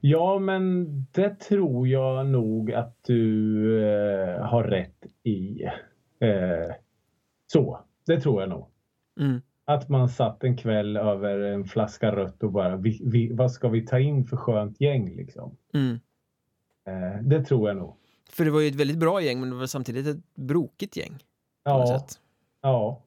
[0.00, 5.62] Ja, men det tror jag nog att du eh, har rätt i.
[6.18, 6.74] Eh,
[7.46, 8.66] så, det tror jag nog.
[9.20, 9.42] Mm.
[9.64, 13.68] Att man satt en kväll över en flaska rött och bara, vi, vi, vad ska
[13.68, 15.56] vi ta in för skönt gäng liksom?
[15.74, 16.00] Mm.
[16.86, 17.96] Eh, det tror jag nog.
[18.30, 21.18] För det var ju ett väldigt bra gäng, men det var samtidigt ett brokigt gäng.
[21.64, 22.06] Ja.
[22.62, 23.02] ja.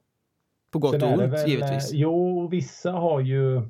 [0.70, 1.90] På gott och ont, väl, givetvis.
[1.92, 3.62] Jo, vissa har ju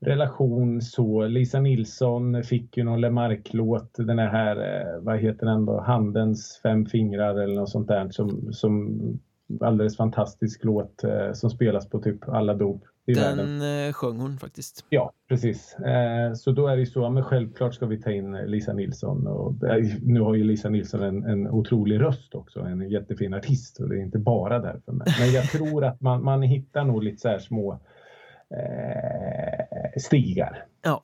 [0.00, 1.26] relation så.
[1.26, 6.86] Lisa Nilsson fick ju någon Lemark-låt, den här, eh, vad heter den då, Handens fem
[6.86, 8.98] fingrar eller något sånt där som, som
[9.60, 13.86] alldeles fantastisk låt eh, som spelas på typ alla dop i den världen.
[13.86, 14.84] Eh, sjöng hon faktiskt.
[14.88, 15.76] Ja, precis.
[16.36, 19.54] Så då är det så, men självklart ska vi ta in Lisa Nilsson och
[20.02, 23.96] nu har ju Lisa Nilsson en, en otrolig röst också, en jättefin artist och det
[23.96, 24.92] är inte bara därför.
[24.92, 27.72] Men jag tror att man, man hittar nog lite så här små
[28.50, 30.64] eh, stigar.
[30.82, 31.02] Ja,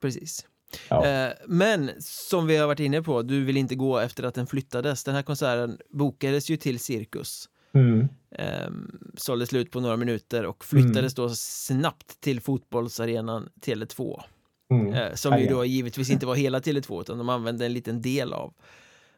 [0.00, 0.46] precis.
[0.88, 1.06] Ja.
[1.06, 4.46] Eh, men som vi har varit inne på, du vill inte gå efter att den
[4.46, 5.04] flyttades.
[5.04, 7.48] Den här konserten bokades ju till Cirkus.
[7.74, 8.08] Mm.
[8.30, 8.70] Eh,
[9.16, 11.28] sålde slut på några minuter och flyttades mm.
[11.28, 14.22] då snabbt till fotbollsarenan Tele2.
[14.70, 14.92] Mm.
[14.92, 18.32] Eh, som ju då givetvis inte var hela Tele2 utan de använde en liten del
[18.32, 18.54] av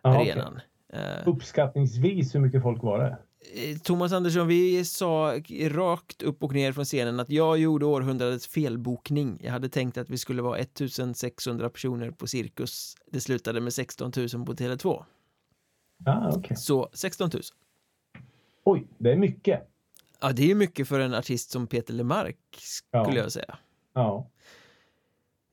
[0.03, 0.61] Aha, arenan.
[0.89, 1.03] Okay.
[1.03, 3.19] Eh, Uppskattningsvis hur mycket folk var det?
[3.55, 8.47] Eh, Thomas Andersson, vi sa rakt upp och ner från scenen att jag gjorde århundradets
[8.47, 9.41] felbokning.
[9.43, 12.97] Jag hade tänkt att vi skulle vara 1600 personer på Cirkus.
[13.11, 15.05] Det slutade med 16 000 på Tele2.
[16.07, 16.57] Ah, okay.
[16.57, 17.43] Så 16 000.
[18.65, 19.69] Oj, det är mycket.
[20.21, 23.17] Ja, det är mycket för en artist som Peter Lemark skulle ja.
[23.17, 23.59] jag säga.
[23.95, 24.31] Ja.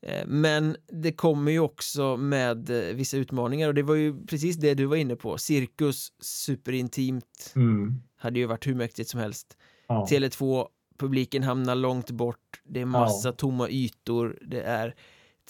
[0.06, 4.56] Eh, men det kommer ju också med eh, vissa utmaningar och det var ju precis
[4.56, 5.38] det du var inne på.
[5.38, 8.02] Cirkus, superintimt, mm.
[8.16, 9.58] hade ju varit hur mäktigt som helst.
[9.88, 10.08] Ja.
[10.10, 13.34] Tele2, publiken hamnar långt bort, det är massa ja.
[13.34, 14.96] tomma ytor, det är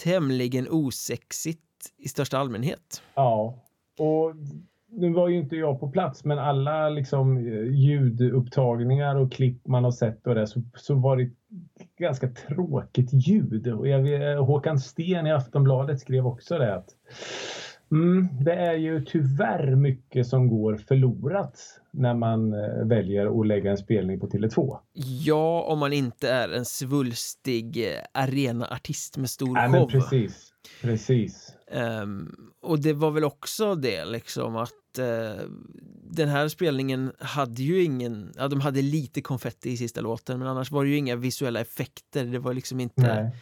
[0.04, 1.62] tämligen osexigt
[1.98, 3.02] i största allmänhet.
[3.16, 3.60] Ja,
[4.00, 4.36] och
[4.96, 9.84] nu var ju inte jag på plats, men alla liksom eh, ljudupptagningar och klipp man
[9.84, 11.30] har sett och det så, så var det
[12.00, 13.68] ganska tråkigt ljud.
[13.68, 16.90] Och jag, Håkan Sten i Aftonbladet skrev också det att
[17.92, 21.60] mm, det är ju tyvärr mycket som går förlorat
[21.92, 24.78] när man eh, väljer att lägga en spelning på Tele2.
[25.26, 29.90] Ja, om man inte är en svulstig eh, arenaartist med stor show.
[29.90, 31.56] precis, precis.
[31.74, 35.46] Um, och det var väl också det liksom att eh,
[36.04, 40.48] den här spelningen hade ju ingen, ja de hade lite konfetti i sista låten men
[40.48, 43.36] annars var det ju inga visuella effekter, det var liksom inte Nej.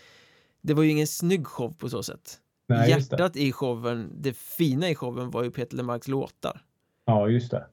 [0.61, 2.39] Det var ju ingen snygg show på så sätt.
[2.67, 6.61] Nej, Hjärtat i showen, det fina i showen var ju Peter Lemarks låtar.
[7.05, 7.67] Ja, just det.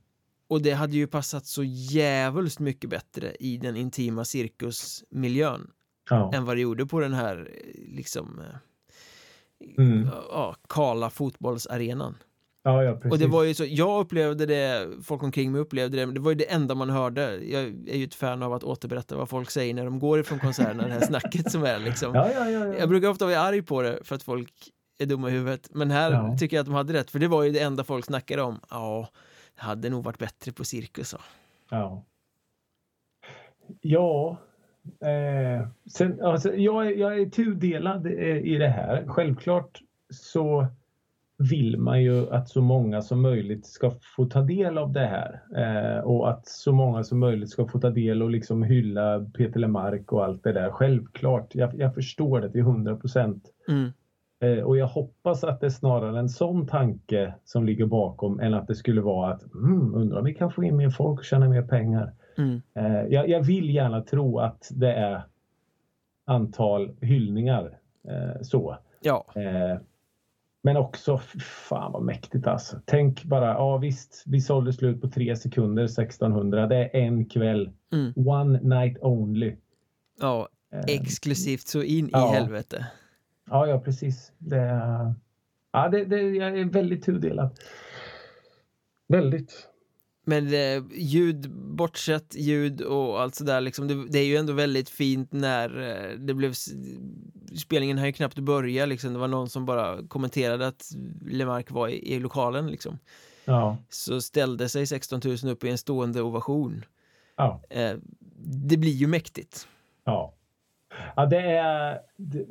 [0.48, 5.70] Och det hade ju passat så jävligt mycket bättre i den intima cirkusmiljön
[6.10, 6.32] ja.
[6.34, 8.56] än vad det gjorde på den här liksom eh,
[9.78, 10.08] mm.
[10.30, 12.16] ja, kala fotbollsarenan.
[12.62, 13.12] Ja, ja, precis.
[13.12, 16.30] Och det var ju så, jag upplevde det, folk omkring mig upplevde det, det var
[16.30, 17.44] ju det enda man hörde.
[17.44, 20.38] Jag är ju ett fan av att återberätta vad folk säger när de går ifrån
[20.38, 22.14] konserterna, det här snacket som är liksom.
[22.14, 24.52] Ja, ja, ja, jag brukar ofta vara arg på det för att folk
[24.98, 27.42] är dumma i huvudet, men här tycker jag att de hade rätt, för det var
[27.42, 28.60] ju det enda folk snackade om.
[28.70, 29.08] Ja,
[29.54, 31.08] det hade nog varit bättre på cirkus.
[31.08, 31.18] Så.
[31.70, 32.04] Ja.
[33.80, 34.36] Ja,
[35.00, 39.04] eh, sen, alltså, jag, jag är tudelad eh, i det här.
[39.06, 40.66] Självklart så
[41.38, 45.42] vill man ju att så många som möjligt ska få ta del av det här
[45.56, 49.60] eh, och att så många som möjligt ska få ta del och liksom hylla Peter
[49.60, 50.70] Lemark och allt det där.
[50.70, 53.44] Självklart, jag, jag förstår det till 100 procent.
[53.68, 53.90] Mm.
[54.40, 58.54] Eh, och jag hoppas att det är snarare en sån tanke som ligger bakom än
[58.54, 61.24] att det skulle vara att mm, undrar om vi kan få in mer folk och
[61.24, 62.12] tjäna mer pengar.
[62.38, 62.62] Mm.
[62.74, 65.22] Eh, jag, jag, vill gärna tro att det är
[66.26, 68.78] antal hyllningar eh, så.
[69.00, 69.26] Ja.
[70.62, 71.18] Men också,
[71.68, 72.80] fan vad mäktigt alltså.
[72.84, 76.66] Tänk bara, ja visst, vi sålde slut på tre sekunder 1600.
[76.66, 77.70] Det är en kväll.
[77.92, 78.12] Mm.
[78.16, 79.56] One night only.
[80.20, 80.48] Ja,
[80.86, 82.32] exklusivt så in ja.
[82.32, 82.86] i helvete.
[83.50, 84.32] Ja, ja precis.
[84.38, 84.80] Det,
[85.72, 87.58] ja, det, det, jag är väldigt tudelad.
[89.08, 89.68] Väldigt.
[90.28, 94.90] Men eh, ljud, bortsett ljud och allt sådär liksom, det, det, är ju ändå väldigt
[94.90, 96.52] fint när eh, det blev
[97.56, 100.90] Spelningen har ju knappt börjat liksom, det var någon som bara kommenterade att
[101.26, 102.98] Lemark var i, i lokalen liksom
[103.44, 103.76] ja.
[103.88, 106.84] Så ställde sig 16 000 upp i en stående ovation
[107.36, 107.62] ja.
[107.70, 107.96] eh,
[108.40, 109.68] Det blir ju mäktigt
[110.04, 110.34] Ja
[111.16, 112.46] Ja det är det,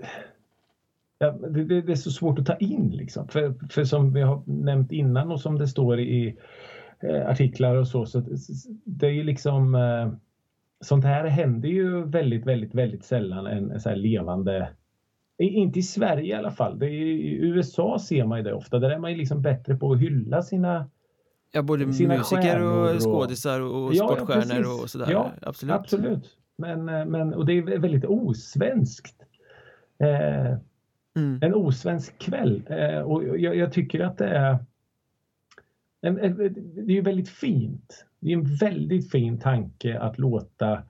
[1.20, 3.28] ja, det, det, är så svårt att ta in liksom.
[3.28, 6.38] För, för som vi har nämnt innan och som det står i
[7.00, 8.24] eh, artiklar och så, så
[8.84, 10.12] det är ju liksom eh,
[10.82, 14.70] sånt här händer ju väldigt, väldigt, väldigt sällan en, en så levande
[15.40, 16.80] inte i Sverige i alla fall.
[16.80, 18.80] Det är, I USA ser man ju det ofta.
[18.80, 20.90] Där är man ju liksom bättre på att hylla sina
[21.52, 25.12] Ja, både sina musiker och skådisar och ja, sportstjärnor ja, och sådär.
[25.12, 25.76] Ja, absolut.
[25.76, 26.30] absolut.
[26.58, 29.16] Men, eh, men, och det är väldigt osvenskt.
[30.00, 30.58] Eh,
[31.18, 31.40] mm.
[31.42, 32.64] En osvensk kväll.
[32.70, 34.58] Eh, och jag, jag, tycker att det är
[36.02, 36.38] en, en,
[36.88, 38.06] det är väldigt fint.
[38.20, 40.84] Det är en väldigt fin tanke att låta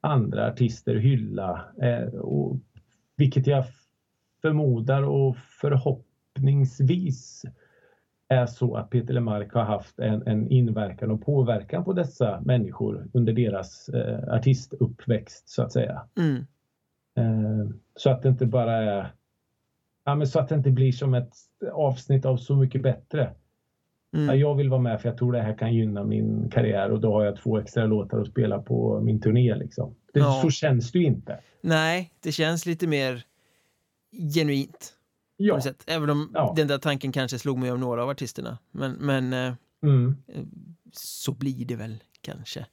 [0.00, 2.56] andra artister hylla, eh, och,
[3.16, 3.64] vilket jag
[4.42, 7.42] förmodar och förhoppningsvis
[8.28, 13.08] är så att Peter Lemark har haft en, en inverkan och påverkan på dessa människor
[13.12, 16.02] under deras eh, artistuppväxt så att säga.
[16.18, 16.46] Mm.
[17.16, 19.12] Eh, så att det inte bara är
[20.06, 21.32] ja, men så att det inte blir som ett
[21.72, 23.34] avsnitt av Så mycket bättre.
[24.14, 24.28] Mm.
[24.28, 27.00] Ja, jag vill vara med för jag tror det här kan gynna min karriär och
[27.00, 29.54] då har jag två extra låtar att spela på min turné.
[29.54, 29.94] Liksom.
[30.12, 30.40] Det, ja.
[30.42, 31.40] Så känns det ju inte.
[31.60, 33.24] Nej, det känns lite mer
[34.34, 34.92] genuint.
[35.36, 35.60] Ja.
[35.86, 36.52] Även om ja.
[36.56, 38.58] den där tanken kanske slog mig om några av artisterna.
[38.70, 40.16] Men, men eh, mm.
[40.92, 42.66] så blir det väl kanske.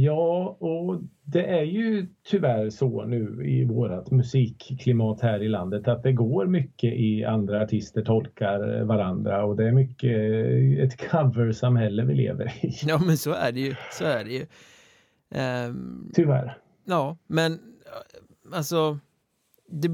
[0.00, 6.02] Ja, och det är ju tyvärr så nu i vårt musikklimat här i landet att
[6.02, 10.12] det går mycket i andra artister tolkar varandra och det är mycket
[10.84, 12.72] ett coversamhälle vi lever i.
[12.86, 13.74] Ja, men så är det ju.
[13.92, 14.46] Så är det ju.
[15.68, 16.58] Um, tyvärr.
[16.84, 17.58] Ja, men
[18.52, 18.98] alltså
[19.68, 19.88] det,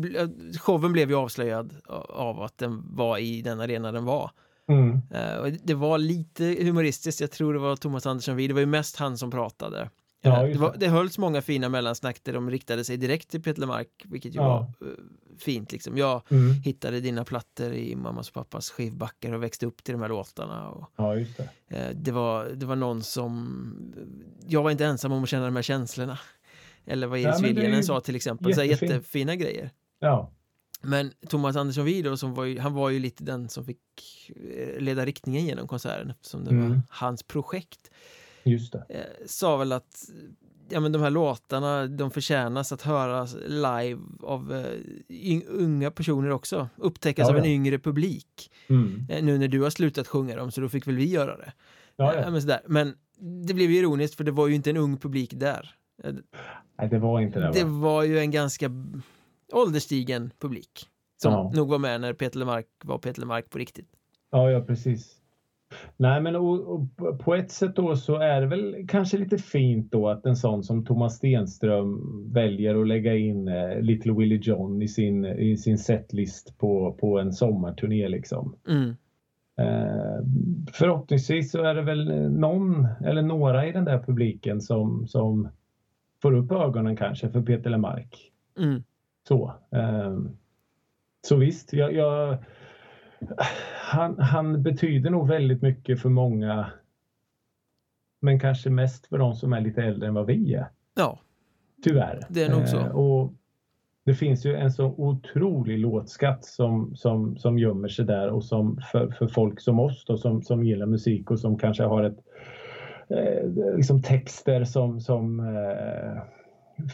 [0.59, 1.75] showen blev ju avslöjad
[2.09, 4.31] av att den var i den arena den var.
[4.69, 4.93] Mm.
[4.93, 8.67] Uh, det var lite humoristiskt, jag tror det var Thomas Andersson Vid, det var ju
[8.67, 9.91] mest han som pratade.
[10.21, 13.43] Ja, uh, det, var, det hölls många fina mellansnack där de riktade sig direkt till
[13.43, 14.49] Peter Lemark, vilket ju ja.
[14.49, 14.95] var uh,
[15.39, 15.99] fint liksom.
[15.99, 16.53] Jag mm.
[16.53, 20.71] hittade dina plattor i mammas och pappas skivbackar och växte upp till de här låtarna.
[20.71, 21.93] Och, ja, det.
[21.95, 23.95] det, var, det var någon som,
[24.47, 26.19] jag var inte ensam om att känna de här känslorna.
[26.87, 28.55] Eller vad Iris Viljanen sa till exempel.
[28.55, 29.71] Så jättefina grejer.
[30.01, 30.31] Ja.
[30.85, 33.81] Men Thomas Andersson Wido, som var ju, han var ju lite den som fick
[34.57, 36.69] eh, leda riktningen genom konserten eftersom det mm.
[36.69, 37.91] var hans projekt.
[38.43, 38.85] Just det.
[38.89, 40.11] Eh, sa väl att
[40.69, 46.69] ja, men de här låtarna, de förtjänas att höras live av uh, unga personer också.
[46.77, 48.51] Upptäckas ja, av en yngre publik.
[48.69, 49.07] Mm.
[49.11, 51.53] Uh, nu när du har slutat sjunga dem, så då fick väl vi göra det.
[51.97, 52.25] Ja, ja.
[52.25, 52.61] Uh, men, sådär.
[52.67, 52.95] men
[53.47, 55.75] det blev ju ironiskt, för det var ju inte en ung publik där.
[56.79, 57.47] Nej, det var inte det.
[57.47, 57.53] Va?
[57.53, 58.71] Det var ju en ganska
[59.55, 60.89] ålderstigen publik.
[61.23, 61.53] Som ja.
[61.55, 63.89] nog var med när Peter Lemark var Peter Lemark på riktigt.
[64.31, 65.21] Ja, ja precis.
[65.97, 66.81] Nej, men och, och
[67.19, 70.63] på ett sätt då så är det väl kanske lite fint då att en sån
[70.63, 75.79] som Thomas Stenström väljer att lägga in eh, Little Willie John i sin, i sin
[75.79, 78.57] setlist på, på en sommarturné liksom.
[78.69, 78.89] Mm.
[79.59, 80.27] Eh,
[80.73, 85.49] förhoppningsvis så är det väl någon eller några i den där publiken som, som
[86.23, 88.33] får upp ögonen kanske för Peter Lemark.
[88.59, 88.83] Mm.
[89.29, 90.19] Så, eh,
[91.27, 92.39] så visst, jag, jag,
[93.81, 96.67] han, han betyder nog väldigt mycket för många.
[98.21, 100.69] Men kanske mest för de som är lite äldre än vad vi är.
[100.95, 101.19] Ja.
[101.83, 102.21] Tyvärr.
[102.29, 102.79] Det är nog så.
[102.79, 103.33] Eh, och
[104.05, 108.81] det finns ju en så otrolig låtskatt som, som, som gömmer sig där och som
[108.93, 112.19] för, för folk som oss då, som, som gillar musik och som kanske har ett
[113.09, 116.23] eh, liksom texter som, som eh,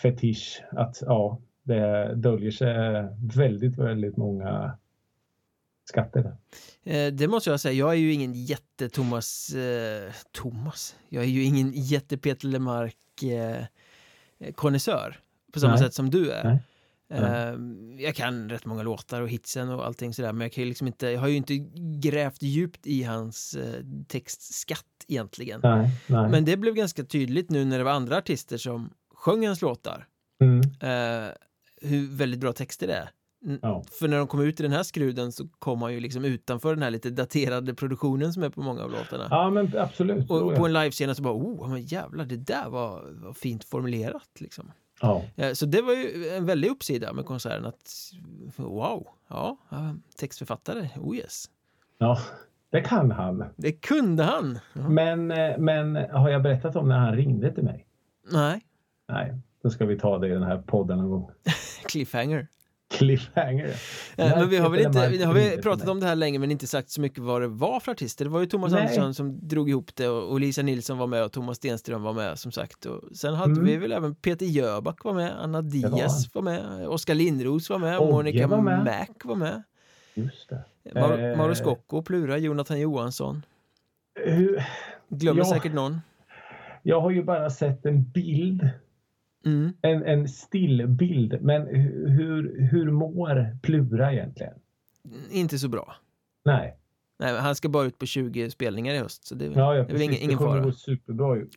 [0.03, 0.65] fetisch.
[0.71, 1.39] Att ja,
[1.71, 4.79] det döljer sig väldigt, väldigt många
[5.91, 6.37] skatter.
[6.85, 9.55] Eh, det måste jag säga, jag är ju ingen jätte-Thomas...
[9.55, 10.97] Eh, Thomas?
[11.09, 13.65] Jag är ju ingen jätte-Peter Lemark eh,
[14.55, 15.17] konnässör
[15.53, 15.83] på samma Nej.
[15.83, 16.45] sätt som du är.
[16.45, 16.61] Nej.
[17.13, 17.57] Uh,
[18.03, 21.07] jag kan rätt många låtar och hitsen och allting sådär men jag kan liksom inte,
[21.07, 21.57] jag har ju inte
[22.01, 23.59] grävt djupt i hans
[24.09, 25.61] textskatt egentligen.
[25.63, 26.29] Nej, nej.
[26.31, 30.07] Men det blev ganska tydligt nu när det var andra artister som sjöng hans låtar.
[30.41, 30.61] Mm.
[31.81, 33.11] Hur väldigt bra texter det är.
[33.63, 33.85] Ja.
[33.91, 36.75] För när de kom ut i den här skruden så kom man ju liksom utanför
[36.75, 39.27] den här lite daterade produktionen som är på många av låtarna.
[39.31, 40.31] Ja men absolut.
[40.31, 44.31] Och på en livescen så bara, oh men jävlar det där var, var fint formulerat
[44.41, 44.73] liksom.
[45.01, 45.23] Ja.
[45.55, 48.13] Så det var ju en väldig uppsida med konserten att
[48.57, 49.59] wow, ja,
[50.17, 51.45] textförfattare, oh yes.
[51.99, 52.19] Ja,
[52.71, 53.45] det kan han.
[53.57, 54.59] Det kunde han.
[54.73, 54.89] Ja.
[54.89, 57.87] Men, eh, men har jag berättat om när han ringde till mig?
[58.33, 58.61] Nej.
[59.09, 61.31] Nej, då ska vi ta det i den här podden någon gång.
[61.87, 62.49] Cliffhanger.
[62.91, 63.75] Cliffhanger.
[64.17, 66.67] men vi har väl inte, vi har vi pratat om det här länge men inte
[66.67, 68.25] sagt så mycket vad det var för artister.
[68.25, 68.81] Det var ju Thomas Nej.
[68.81, 72.39] Andersson som drog ihop det och, Lisa Nilsson var med och Thomas Stenström var med
[72.39, 72.87] som sagt.
[72.87, 73.65] Och sen hade mm.
[73.65, 76.43] vi väl även Peter Jöback var med, Anna Diaz var.
[76.43, 78.85] var med, Oskar Lindros var med, Ogge Monica var med.
[78.85, 79.63] Mac var med.
[80.15, 80.65] Just det.
[80.95, 81.37] Mar eh.
[81.37, 83.45] Mauro Scocco, Plura, Jonathan Johansson.
[84.27, 84.63] Uh,
[85.09, 85.45] Glömmer ja.
[85.45, 86.01] säkert någon.
[86.83, 88.71] Jag har ju bara sett en bild
[89.47, 89.73] Mm.
[89.83, 91.43] En, en stillbild.
[91.43, 91.67] Men
[92.07, 94.55] hur, hur mår Plura egentligen?
[95.31, 95.97] Inte så bra.
[96.45, 96.77] Nej.
[97.19, 99.25] Nej, han ska bara ut på 20 spelningar i höst.
[99.25, 100.49] Så det, ja, ja, det är väl ingen, ingen fara.
[100.55, 101.55] Det kommer gå superbra ut.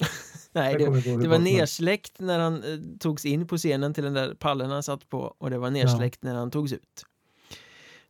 [0.51, 4.13] Nej, det, det, det var nersläckt när han eh, togs in på scenen till den
[4.13, 6.29] där pallen han satt på och det var nersläckt ja.
[6.29, 7.05] när han togs ut.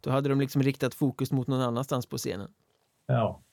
[0.01, 2.49] Då hade de liksom riktat fokus mot någon annanstans på scenen.
[3.07, 3.43] Ja.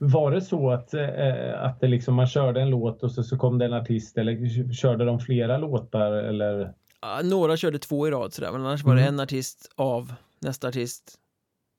[0.00, 3.38] Var det så att, eh, att det liksom, man körde en låt och så, så
[3.38, 6.12] kom det en artist eller körde de flera låtar?
[6.12, 6.74] Eller?
[7.00, 9.14] Ja, några körde två i rad sådär, men annars var det mm.
[9.14, 11.16] en artist av nästa artist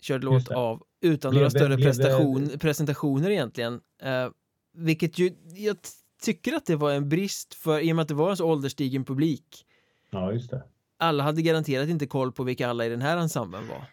[0.01, 2.57] körde låt av utan blev några större det, prestation, det...
[2.57, 3.81] presentationer egentligen.
[4.01, 4.29] Eh,
[4.73, 5.77] vilket ju, jag
[6.21, 8.45] tycker att det var en brist för i och med att det var en så
[8.45, 9.65] ålderstigen publik.
[10.09, 10.63] Ja, just det.
[10.97, 13.83] Alla hade garanterat inte koll på vilka alla i den här ensemblen var.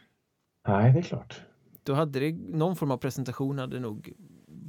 [0.69, 1.41] Nej, det är klart
[1.89, 4.13] då hade det, någon form av presentation hade nog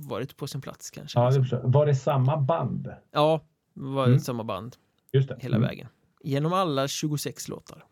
[0.09, 1.19] varit på sin plats kanske.
[1.19, 2.93] Ja, det var det samma band?
[3.11, 3.41] Ja,
[3.73, 4.19] var det mm.
[4.19, 4.75] samma band.
[5.13, 5.37] Just det.
[5.39, 5.67] Hela mm.
[5.69, 5.87] vägen.
[6.23, 7.85] Genom alla 26 låtar.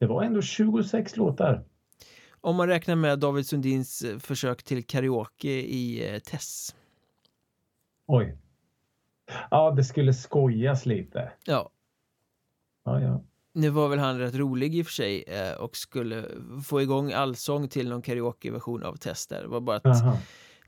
[0.00, 1.64] Det var ändå 26 låtar.
[2.40, 6.74] Om man räknar med David Sundins eh, försök till karaoke i eh, Tess.
[8.06, 8.38] Oj.
[9.50, 11.32] Ja, det skulle skojas lite.
[11.44, 11.70] Ja.
[12.84, 13.24] Ja, ja.
[13.56, 16.24] Nu var väl han rätt rolig i och för sig eh, och skulle
[16.64, 19.42] få igång allsång till någon karaokeversion av Tester.
[19.42, 20.18] Det var bara att Aha.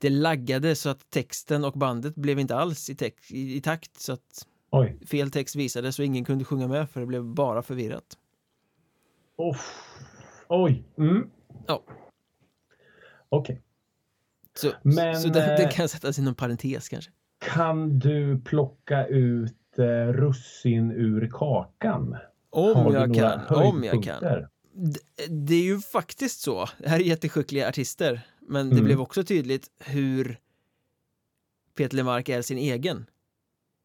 [0.00, 4.12] det laggade så att texten och bandet blev inte alls i, i, i takt så
[4.12, 4.98] att Oj.
[5.06, 8.18] fel text visades och ingen kunde sjunga med för det blev bara förvirrat.
[9.36, 9.56] Oh.
[10.48, 10.84] Oj.
[10.98, 11.30] Mm.
[11.66, 11.82] Ja.
[13.28, 13.52] Okej.
[13.52, 13.62] Okay.
[14.54, 17.10] Så, Men, så det, det eh, kan sättas inom parentes kanske.
[17.38, 22.16] Kan du plocka ut eh, russin ur kakan?
[22.56, 24.22] Om jag kan, om jag kan.
[24.72, 24.98] Det,
[25.28, 26.68] det är ju faktiskt så.
[26.78, 28.20] Det här är jätteskickliga artister.
[28.40, 28.84] Men det mm.
[28.84, 30.38] blev också tydligt hur
[31.76, 33.06] Peter Lemark är sin egen.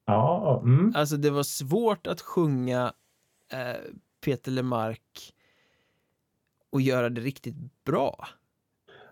[0.05, 0.93] Ja, mm.
[0.95, 2.93] Alltså det var svårt att sjunga
[3.51, 3.81] eh,
[4.25, 5.33] Peter Lemark
[6.69, 7.55] och göra det riktigt
[7.85, 8.27] bra.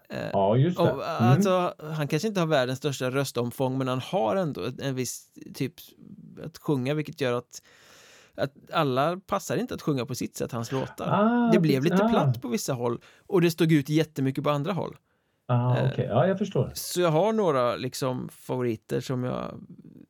[0.10, 0.84] Eh, ja, just det.
[0.84, 1.30] Och, mm.
[1.32, 5.74] alltså, han kanske inte har världens största röstomfång men han har ändå en viss typ
[6.44, 7.62] att sjunga vilket gör att
[8.40, 11.08] att alla passar inte att sjunga på sitt sätt hans låtar.
[11.08, 12.10] Ah, det blev lite ah.
[12.10, 14.98] platt på vissa håll och det stod ut jättemycket på andra håll.
[15.48, 16.06] Ah, eh, okay.
[16.06, 16.72] Ja, jag förstår.
[16.74, 19.60] Så jag har några liksom favoriter som jag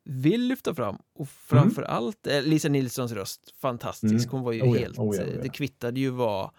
[0.04, 1.94] vill lyfta fram och framför mm.
[1.94, 4.26] allt Lisa Nilssons röst, fantastisk.
[4.26, 4.30] Mm.
[4.30, 5.42] Hon var ju oh, helt, oh, ja, oh, ja.
[5.42, 6.50] det kvittade ju vad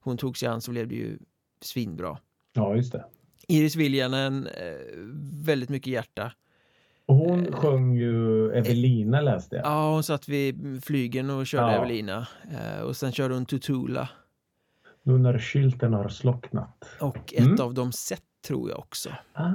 [0.00, 1.18] hon tog sig an så blev det ju
[1.60, 2.18] svinbra.
[2.52, 3.04] Ja, just det.
[3.48, 4.72] Iris Viljanen, eh,
[5.44, 6.32] väldigt mycket hjärta.
[7.06, 9.66] Hon eh, sjöng ju Evelina läste jag.
[9.66, 11.78] Ja, hon satt vid flygen och körde ja.
[11.78, 12.26] Evelina.
[12.50, 14.08] Eh, och sen körde hon Tutula.
[15.02, 16.84] Nu när skylten har slocknat.
[17.00, 17.60] Och ett mm.
[17.60, 19.10] av dem sett tror jag också.
[19.32, 19.50] Ah.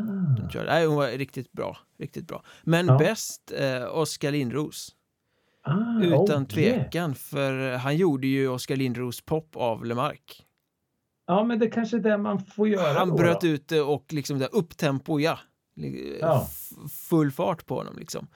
[0.66, 1.78] Nej, hon var riktigt bra.
[2.00, 2.44] Riktigt bra.
[2.64, 2.98] Men ja.
[2.98, 4.96] bäst eh, Oskar Lindros.
[5.64, 10.46] Ah, Utan oh, tvekan, för han gjorde ju Oskar Lindros pop av Lemark.
[11.28, 13.48] Ja, men det kanske är det man får göra Han då, bröt då.
[13.48, 15.40] ut det och liksom det upptempo, ja.
[16.22, 16.48] Ja.
[17.10, 18.28] Full fart på honom liksom.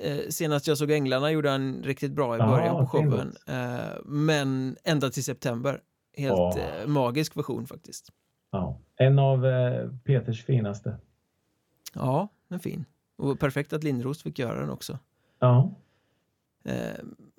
[0.00, 3.34] Eh, senast jag såg Änglarna gjorde han riktigt bra i början på showen.
[3.46, 5.80] Eh, men ända till september.
[6.16, 8.12] Helt eh, magisk version faktiskt.
[8.52, 8.78] Ja.
[8.96, 10.96] En av eh, Peters finaste.
[11.94, 12.84] Ja, en fin.
[13.16, 14.98] Och perfekt att Lindros fick göra den också.
[15.38, 15.70] Ja.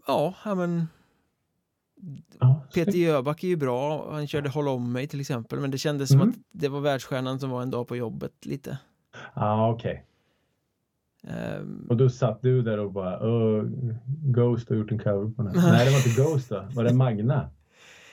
[0.08, 0.88] Ja, men
[2.74, 6.12] Peter Jöback är ju bra, han körde Håll om mig till exempel men det kändes
[6.12, 6.22] mm.
[6.22, 8.78] som att det var världsstjärnan som var en dag på jobbet lite.
[9.34, 9.92] Ja, okej.
[9.92, 11.60] Okay.
[11.60, 13.20] Um, och då satt du där och bara
[14.24, 15.72] Ghost har gjort en cover på den här.
[15.72, 16.68] Nej, det var inte Ghost då.
[16.74, 17.50] Var det Magna?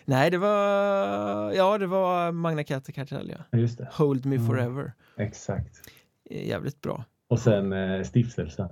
[0.04, 3.58] Nej, det var ja, det var Magna Carta Kartell, ja.
[3.58, 3.88] Just det.
[3.92, 4.46] Hold Me mm.
[4.46, 4.92] Forever.
[5.16, 5.76] Exakt.
[6.30, 7.04] Jävligt bra.
[7.28, 8.68] Och sen eh, Stiftelsen.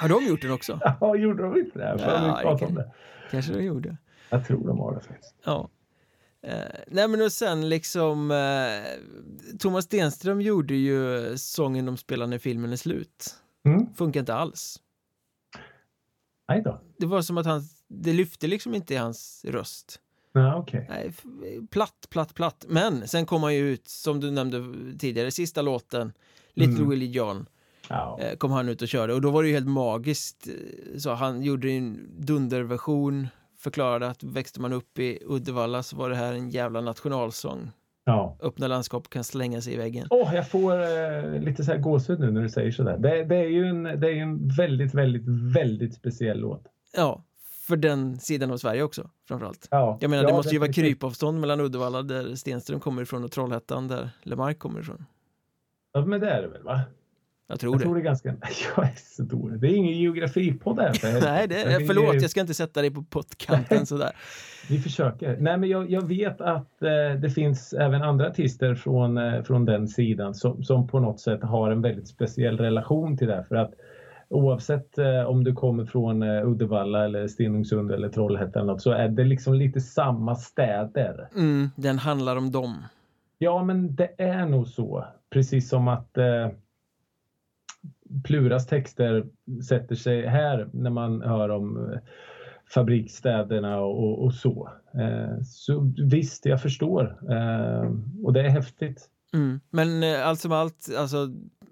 [0.00, 0.80] Har de gjort den också?
[1.00, 1.96] ja, gjorde de inte det?
[1.98, 2.92] Ja, det kan, det.
[3.30, 3.96] Kanske de gjorde.
[4.30, 5.34] Jag tror de har det faktiskt.
[5.44, 5.68] Ja.
[6.42, 12.38] Eh, nej men och sen liksom eh, Thomas Stenström gjorde ju sången de spelar när
[12.38, 13.34] filmen är slut.
[13.64, 13.94] Mm.
[13.94, 14.80] Funkar inte alls.
[16.48, 16.80] Nej då.
[16.98, 20.00] Det var som att han, det lyfte liksom inte i hans röst.
[20.32, 20.84] Ja, okay.
[20.88, 21.12] Nej,
[21.70, 22.64] platt, platt, platt.
[22.68, 26.12] Men sen kom han ju ut, som du nämnde tidigare, sista låten,
[26.54, 26.88] Little mm.
[26.88, 27.46] Willie John.
[27.88, 28.20] Ja.
[28.38, 30.48] Kom han ut och körde och då var det ju helt magiskt.
[30.98, 33.28] Så han gjorde en dunderversion
[33.58, 37.70] förklarade att växte man upp i Uddevalla så var det här en jävla nationalsång.
[38.04, 38.36] Ja.
[38.40, 40.06] Öppna landskap kan slänga sig i väggen.
[40.10, 42.98] Åh, jag får eh, lite så här gåshud nu när du säger sådär.
[42.98, 45.22] Det, det är ju en, det är en väldigt, väldigt,
[45.56, 46.62] väldigt speciell låt.
[46.96, 47.24] Ja,
[47.68, 49.68] för den sidan av Sverige också framförallt.
[49.70, 49.98] Ja.
[50.00, 53.32] Jag menar, ja, det måste ju vara krypavstånd mellan Uddevalla där Stenström kommer ifrån och
[53.32, 55.04] Trollhättan där Lemark kommer ifrån.
[55.92, 56.80] Ja, men det är det väl va?
[57.50, 57.84] Jag tror Jag det.
[57.84, 58.28] tror det är ganska...
[58.76, 59.60] Jag är så dålig.
[59.60, 61.20] Det är ingen geografipodd här.
[61.22, 64.10] Nej, det, förlåt, jag ska inte sätta dig på pottkanten sådär.
[64.70, 65.36] Vi försöker.
[65.40, 69.64] Nej, men jag, jag vet att eh, det finns även andra artister från, eh, från
[69.64, 73.44] den sidan som, som på något sätt har en väldigt speciell relation till det.
[73.48, 73.74] För att
[74.28, 78.90] oavsett eh, om du kommer från eh, Uddevalla eller Stenungsund eller Trollhättan eller något, så
[78.90, 81.28] är det liksom lite samma städer.
[81.34, 82.84] Mm, den handlar om dem.
[83.38, 85.04] Ja, men det är nog så.
[85.30, 86.48] Precis som att eh,
[88.24, 89.26] Pluras texter
[89.68, 91.98] sätter sig här när man hör om eh,
[92.74, 94.68] fabriksstäderna och, och så.
[94.94, 97.18] Eh, så visst, jag förstår.
[97.30, 97.90] Eh,
[98.24, 99.08] och det är häftigt.
[99.34, 99.60] Mm.
[99.70, 101.28] Men eh, allt som allt, alltså,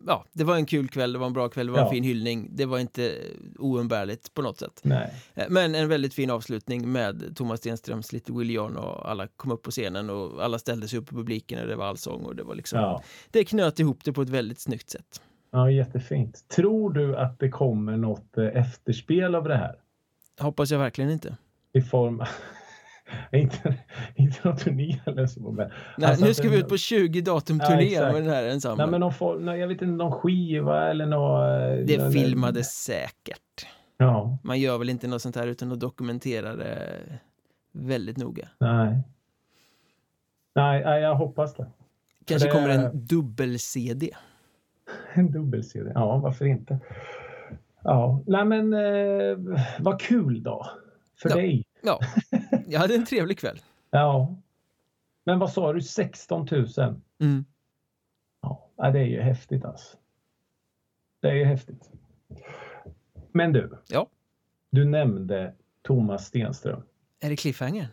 [0.07, 1.91] ja, det var en kul kväll, det var en bra kväll, det var en Ja.
[1.91, 2.49] fin hyllning.
[2.53, 3.13] Det var inte
[3.59, 4.81] oumbärligt på något sätt.
[4.83, 5.13] Nej.
[5.35, 9.53] Eh, Men en väldigt fin avslutning med Thomas Stenströms Little Willie John och alla kom
[9.53, 12.37] upp på scenen och alla ställde sig upp i publiken och det var allsång och
[12.37, 13.03] det var liksom, Ja.
[13.31, 15.21] det knöt ihop det på ett väldigt snyggt sätt.
[15.57, 16.49] Ja, jättefint.
[16.49, 19.77] Tror du att det kommer något eh, efterspel av det här?
[20.41, 21.37] Hoppas jag verkligen inte.
[21.73, 22.23] I form...
[23.33, 23.75] inte,
[24.15, 25.41] inte någon turné eller så.
[25.53, 28.13] Men, Nej, Alltså nu ska det- vi ut på 20 datum Ja, turné exakt.
[28.13, 28.87] med den här ensemblen.
[28.87, 31.43] nej, men någon form, nej, jag vet inte, någon skiva eller någon...
[31.43, 33.67] eh, det någon- filmades säkert.
[33.99, 36.99] Ja, Man gör väl inte något sånt här utan att dokumentera det
[37.73, 38.49] väldigt noga.
[38.59, 38.99] nej.
[40.55, 41.67] Nej, nej jag hoppas det.
[42.25, 44.11] Kanske det- kommer en dubbel-CD.
[45.15, 45.93] En dubbel-CD.
[45.95, 46.79] Ja, varför inte?
[47.83, 50.67] Ja, nej men eh, vad kul då.
[51.23, 51.37] För Ja.
[51.37, 51.65] dig.
[51.83, 52.01] Ja,
[52.67, 53.61] jag hade en trevlig kväll.
[53.91, 54.37] Ja.
[55.25, 56.67] Men vad sa du, 16 000?
[57.21, 57.45] Mm.
[58.43, 59.97] Ja, det är ju häftigt alltså.
[61.21, 61.91] Det är ju häftigt.
[63.33, 63.79] Men du.
[63.89, 64.07] Ja.
[64.71, 66.83] Du nämnde Thomas Stenström.
[67.21, 67.89] Är det cliffhangern?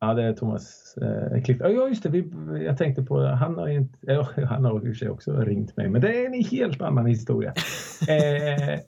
[0.00, 1.58] Ja, det är Thomas eh, Cliff.
[1.60, 2.08] Ja, just det.
[2.08, 2.30] Vi,
[2.64, 5.88] jag tänkte på, han har inte, ja, han har i och sig också ringt mig,
[5.88, 7.50] men det är en helt annan historia.
[8.08, 8.80] eh,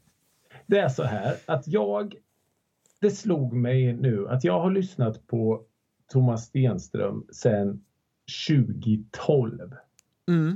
[0.66, 2.14] det är så här att jag,
[3.00, 5.62] det slog mig nu att jag har lyssnat på
[6.12, 7.84] Thomas Stenström sedan
[8.48, 9.72] 2012.
[10.28, 10.54] Mm.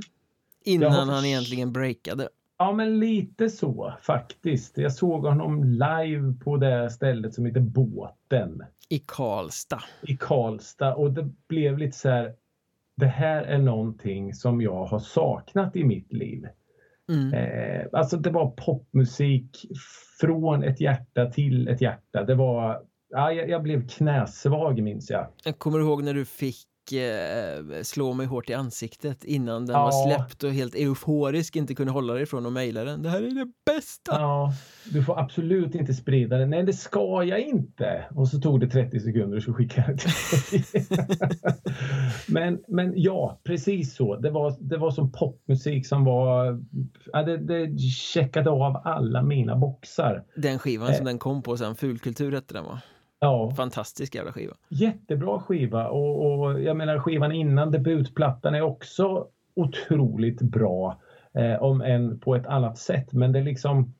[0.65, 2.29] Innan har- han egentligen breakade.
[2.63, 4.77] Ja, men lite så faktiskt.
[4.77, 8.63] Jag såg honom live på det stället som heter Båten.
[8.89, 9.83] I Karlstad.
[10.01, 12.33] i Karlstad och det blev lite så här.
[12.97, 16.47] Det här är någonting som jag har saknat i mitt liv.
[17.09, 17.33] Mm.
[17.33, 19.65] Eh, alltså det var popmusik
[20.19, 22.23] från ett hjärta till ett hjärta.
[22.23, 25.27] Det var, ja, jag, jag blev knäsvag minns jag.
[25.43, 29.83] Jag kommer ihåg när du fick eh, slå mig hårt i ansiktet innan den Ja.
[29.83, 33.01] var släppt och helt euforisk inte kunde hålla dig ifrån att mejla den.
[33.01, 34.11] Det här är det bästa!
[34.11, 34.53] Ja,
[34.91, 36.45] du får absolut inte sprida det.
[36.45, 38.05] Nej, det ska jag inte.
[38.15, 40.11] Och så tog det 30 sekunder och så skickade jag till
[40.71, 40.85] dig.
[42.27, 44.15] men, men ja, precis så.
[44.15, 46.63] Det var, det var som popmusik som var...
[47.13, 50.23] Ja, det, det checkade av alla mina boxar.
[50.35, 50.95] Den skivan Eh.
[50.95, 52.81] som den kom på sen, Fulkultur hette den va?
[53.23, 54.53] Ja, Fantastisk jävla skiva.
[54.69, 61.01] jättebra skiva och, och jag menar skivan innan debutplattan är också otroligt bra.
[61.33, 63.13] Eh, om än på ett annat sätt.
[63.13, 63.93] Men det är liksom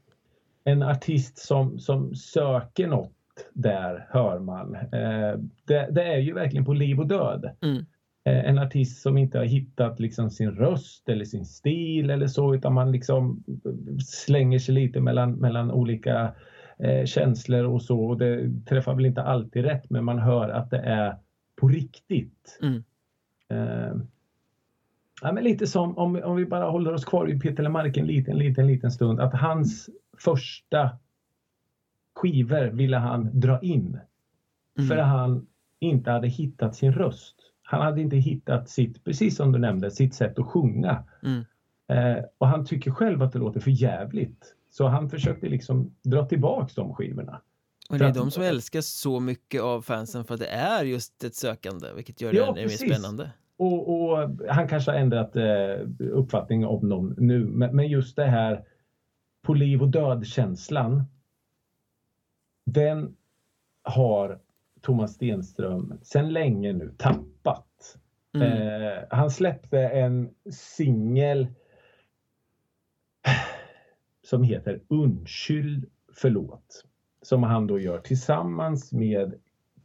[0.63, 3.11] en artist som, som söker något
[3.53, 4.75] där hör man.
[4.75, 7.49] Eh, det, det är ju verkligen på liv och död.
[7.61, 7.85] Mm.
[8.25, 12.55] Eh, en artist som inte har hittat liksom sin röst eller sin stil eller så
[12.55, 13.43] utan man liksom
[14.05, 16.33] slänger sig lite mellan, mellan olika
[16.83, 18.05] eh, känslor och så.
[18.05, 21.17] Och det träffar väl inte alltid rätt men man hör att det är
[21.55, 22.59] på riktigt.
[22.61, 22.83] Mm.
[23.49, 23.95] Eh,
[25.21, 28.07] ja, men lite som om, om vi bara håller oss kvar vid Peter Lemark en
[28.07, 29.19] liten, liten, liten stund.
[29.19, 30.89] Att hans första
[32.15, 33.99] skivor ville han dra in.
[34.77, 34.89] Mm.
[34.89, 35.47] För att han
[35.79, 37.35] inte hade hittat sin röst.
[37.63, 41.03] Han hade inte hittat sitt, precis som du nämnde, sitt sätt att sjunga.
[41.23, 41.43] Mm.
[41.87, 44.55] Eh, och han tycker själv att det låter för jävligt.
[44.73, 47.41] Så han försökte liksom dra tillbaks de skivorna.
[47.89, 51.23] Och det är de som älskar så mycket av fansen för att det är just
[51.23, 53.31] ett sökande, vilket gör Ja, det ännu mer spännande.
[53.57, 57.45] Och, och han kanske har ändrat eh, uppfattning om dem nu.
[57.45, 58.65] Men, men just det här
[59.41, 61.03] på liv och död känslan.
[62.65, 63.15] Den
[63.83, 64.39] har
[64.81, 67.97] Thomas Stenström sedan länge nu tappat.
[68.35, 68.51] Mm.
[68.51, 71.47] Eh, han släppte en singel
[74.33, 76.85] som heter Undskyld förlåt.
[77.21, 79.33] Som han då gör tillsammans med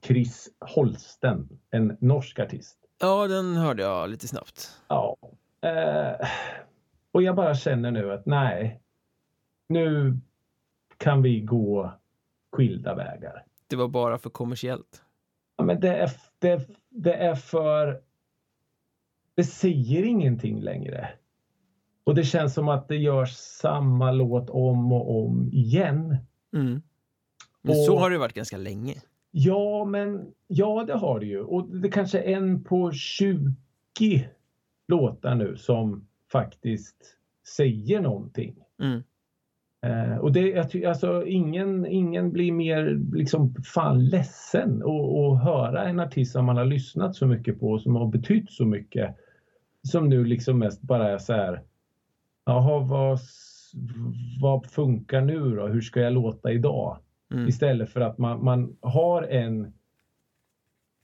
[0.03, 2.79] Chris Holsten, en norsk artist.
[3.01, 4.81] Ja, den hörde jag lite snabbt.
[4.89, 5.17] Ja.
[5.61, 6.29] Eh,
[7.13, 8.81] och jag bara känner nu att nej,
[9.67, 10.19] nu
[10.97, 11.93] kan vi gå
[12.53, 13.45] skilda vägar.
[13.67, 15.03] Det var bara för kommersiellt.
[15.57, 18.03] Ja, men det är, det, det är för...
[19.35, 21.09] Det säger ingenting längre.
[22.09, 26.17] Och det känns som att det görs samma låt om och om igen.
[26.55, 26.83] Mm.
[27.63, 28.95] Men och, så har det varit ganska länge.
[29.31, 31.41] Ja, men ja, det har det ju.
[31.41, 33.55] Och det kanske är en på 20
[34.89, 36.97] låtar nu som faktiskt
[37.57, 38.55] säger någonting.
[38.83, 39.03] Mm.
[39.87, 46.33] Eh, och det, alltså, ingen, ingen blir mer liksom fan ledsen att höra en artist
[46.33, 49.17] som man har lyssnat så mycket på och som har betytt så mycket.
[49.83, 51.63] Som nu liksom mest bara är så här.
[52.49, 53.19] Jaha, vad,
[54.41, 55.67] vad funkar nu då?
[55.67, 56.99] Hur ska jag låta idag?
[57.33, 57.49] Mm.
[57.49, 59.73] Istället för att man, man har en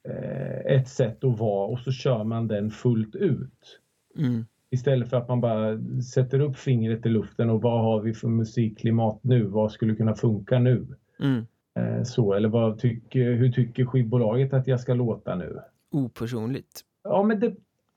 [0.08, 3.80] eh, ett sätt att vara och så kör man den fullt ut.
[4.16, 4.46] Mm.
[4.70, 5.78] Istället för att man bara
[6.14, 9.44] sätter upp fingret i luften och vad har vi för musikklimat nu?
[9.44, 10.86] Vad skulle kunna funka nu?
[11.20, 11.46] Mm.
[11.74, 15.60] Eh, så, eller vad tycker, hur tycker skivbolaget att jag ska låta nu?
[15.90, 16.80] Opersonligt.
[17.02, 17.54] Ja, men det,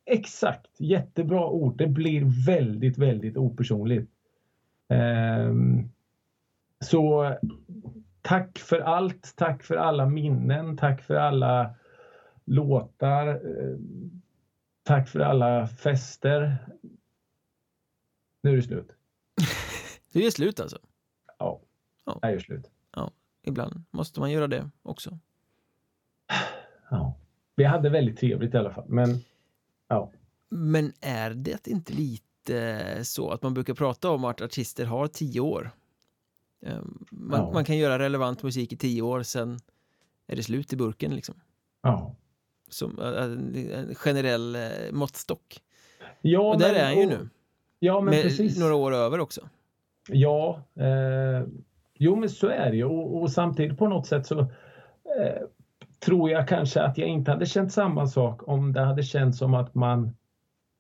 [0.07, 0.79] exakt.
[0.79, 1.77] Jättebra ord.
[1.77, 4.11] Det blir väldigt, väldigt opersonligt.
[4.89, 5.89] Um,
[6.79, 7.35] så
[8.21, 9.33] tack för allt.
[9.35, 10.77] Tack för alla minnen.
[10.77, 11.75] Tack för alla
[12.45, 13.27] låtar.
[13.27, 13.77] Uh,
[14.87, 16.57] Tack för alla fester.
[18.41, 18.95] Nu är det slut.
[20.13, 20.79] det är slut alltså?
[21.39, 21.61] Ja,
[22.05, 22.19] ja.
[22.21, 22.71] det är slut.
[22.95, 23.11] Ja,
[23.43, 25.19] ibland måste man göra det också.
[26.89, 27.17] Ja,
[27.55, 29.09] vi hade väldigt trevligt i alla fall, men
[29.87, 30.11] ja.
[30.49, 35.39] Men är det inte lite så att man brukar prata om att artister har tio
[35.39, 35.71] år?
[36.65, 37.51] Ehm, man, ja.
[37.53, 39.59] man kan göra relevant musik i tio år, sen
[40.27, 41.35] är det slut i burken liksom.
[41.83, 42.15] Ja
[42.69, 44.61] som en generell eh,
[44.91, 45.61] måttstock.
[46.21, 47.29] Ja, och där men, är han ju nu.
[47.79, 48.59] Ja, men med precis.
[48.59, 49.41] några år över också.
[50.09, 51.47] Ja, eh,
[51.93, 55.43] jo men så är det ju och, och, samtidigt på något sätt så eh,
[55.99, 59.53] tror jag kanske att jag inte hade känt samma sak om det hade känts som
[59.53, 60.15] att man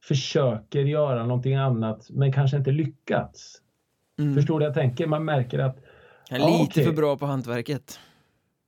[0.03, 3.61] försöker göra någonting annat men kanske inte lyckats.
[4.19, 4.35] Mm.
[4.35, 5.07] Förstår du jag tänker?
[5.07, 5.77] Man märker att...
[6.29, 6.83] Han är lite okay.
[6.83, 7.99] för bra på hantverket.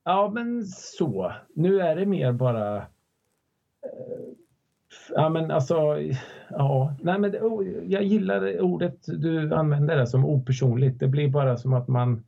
[0.04, 1.32] Ja, men så.
[1.54, 2.86] Nu är det mer bara
[5.14, 5.98] Ja men alltså,
[6.50, 7.34] ja, nej men
[7.86, 11.00] jag gillar ordet du använder det som opersonligt.
[11.00, 12.24] Det blir bara som att man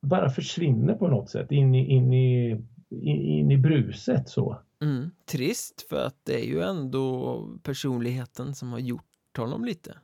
[0.00, 2.60] bara försvinner på något sätt in i, in i,
[3.02, 4.58] in i bruset så.
[4.82, 5.10] Mm.
[5.24, 9.94] Trist för att det är ju ändå personligheten som har gjort honom lite.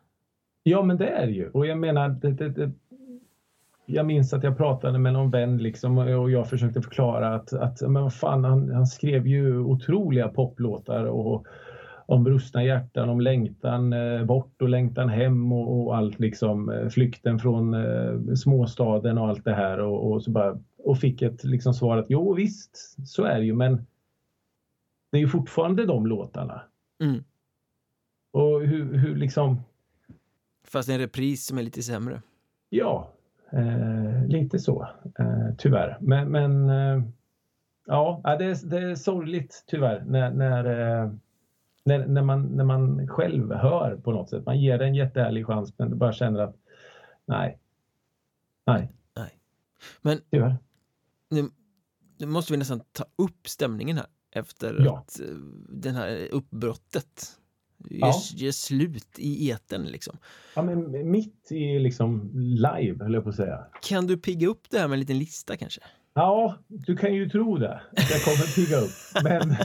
[0.63, 2.73] Ja men det är ju och jag menar det, det, det,
[3.87, 7.81] jag minns att jag pratade med någon vän liksom och jag försökte förklara att, att
[7.81, 11.47] men vad fan, han, han skrev ju otroliga poplåtar och
[12.11, 16.89] om brustna hjärtan, om längtan eh, bort och längtan hem och, och, allt liksom eh,
[16.89, 21.45] flykten från eh, småstaden och allt det här och, och, så bara och fick ett
[21.45, 23.87] liksom svar att jo visst så är det ju men
[25.11, 26.63] det är ju fortfarande de låtarna.
[27.03, 27.25] Mm.
[28.31, 29.63] Och hur, hur liksom
[30.65, 32.23] Fast en repris som är lite sämre.
[32.69, 33.13] Ja,
[33.53, 35.97] Eh, lite så, eh, tyvärr.
[36.01, 37.03] Men, men eh,
[37.87, 41.13] ja, det är, det är sorgligt tyvärr när, när, eh,
[41.85, 44.47] när, när, man, när man själv hör på något sätt.
[44.47, 46.57] Man ger det en jättehärlig chans men bara känner att
[47.27, 47.59] nej.
[48.67, 48.93] Nej.
[49.17, 49.39] nej.
[50.03, 50.57] Men tyvärr.
[51.31, 51.49] Nu,
[52.19, 54.99] nu måste vi nästan ta upp stämningen här efter ja.
[54.99, 55.27] att, eh,
[55.69, 57.37] den här uppbrottet
[57.89, 58.53] Gör, ja.
[58.53, 60.17] slut i eten liksom.
[60.57, 63.67] Ja, men mitt i liksom live, höll jag på att säga.
[63.83, 65.81] Kan du pigga upp det här med en liten lista kanske?
[66.15, 67.81] Ja, du kan ju tro det.
[67.93, 69.25] Jag kommer pigga upp.
[69.25, 69.51] Men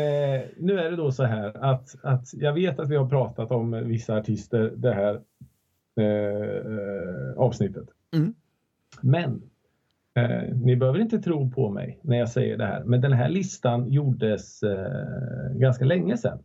[0.00, 3.50] eh, nu är det då så här att, att jag vet att vi har pratat
[3.50, 5.14] om vissa artister det här
[6.00, 7.88] eh, avsnittet.
[8.14, 8.34] Mm.
[9.00, 9.47] Men
[10.18, 13.28] Eh, ni behöver inte tro på mig när jag säger det här, men den här
[13.28, 16.38] listan gjordes eh, ganska länge sedan.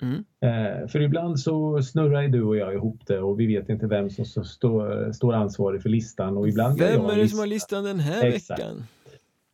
[0.00, 0.24] Mm.
[0.40, 4.10] Eh, för ibland så snurrar du och jag ihop det och vi vet inte vem
[4.10, 6.36] som står, står ansvarig för listan.
[6.36, 8.60] Och ibland vem är det som har listan den här Exakt.
[8.60, 8.82] veckan?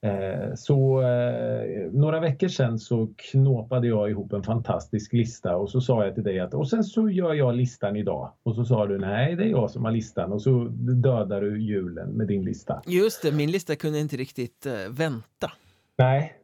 [0.05, 5.81] Eh, så eh, några veckor sedan så knåpade jag ihop en fantastisk lista och så
[5.81, 8.33] sa jag till dig att och sen så gör jag listan idag.
[8.43, 10.65] Och så sa du nej det är jag som har listan och så
[11.03, 12.83] dödar du julen med din lista.
[12.87, 15.53] Just det, min lista kunde inte riktigt uh, vänta.
[15.99, 16.44] Nej.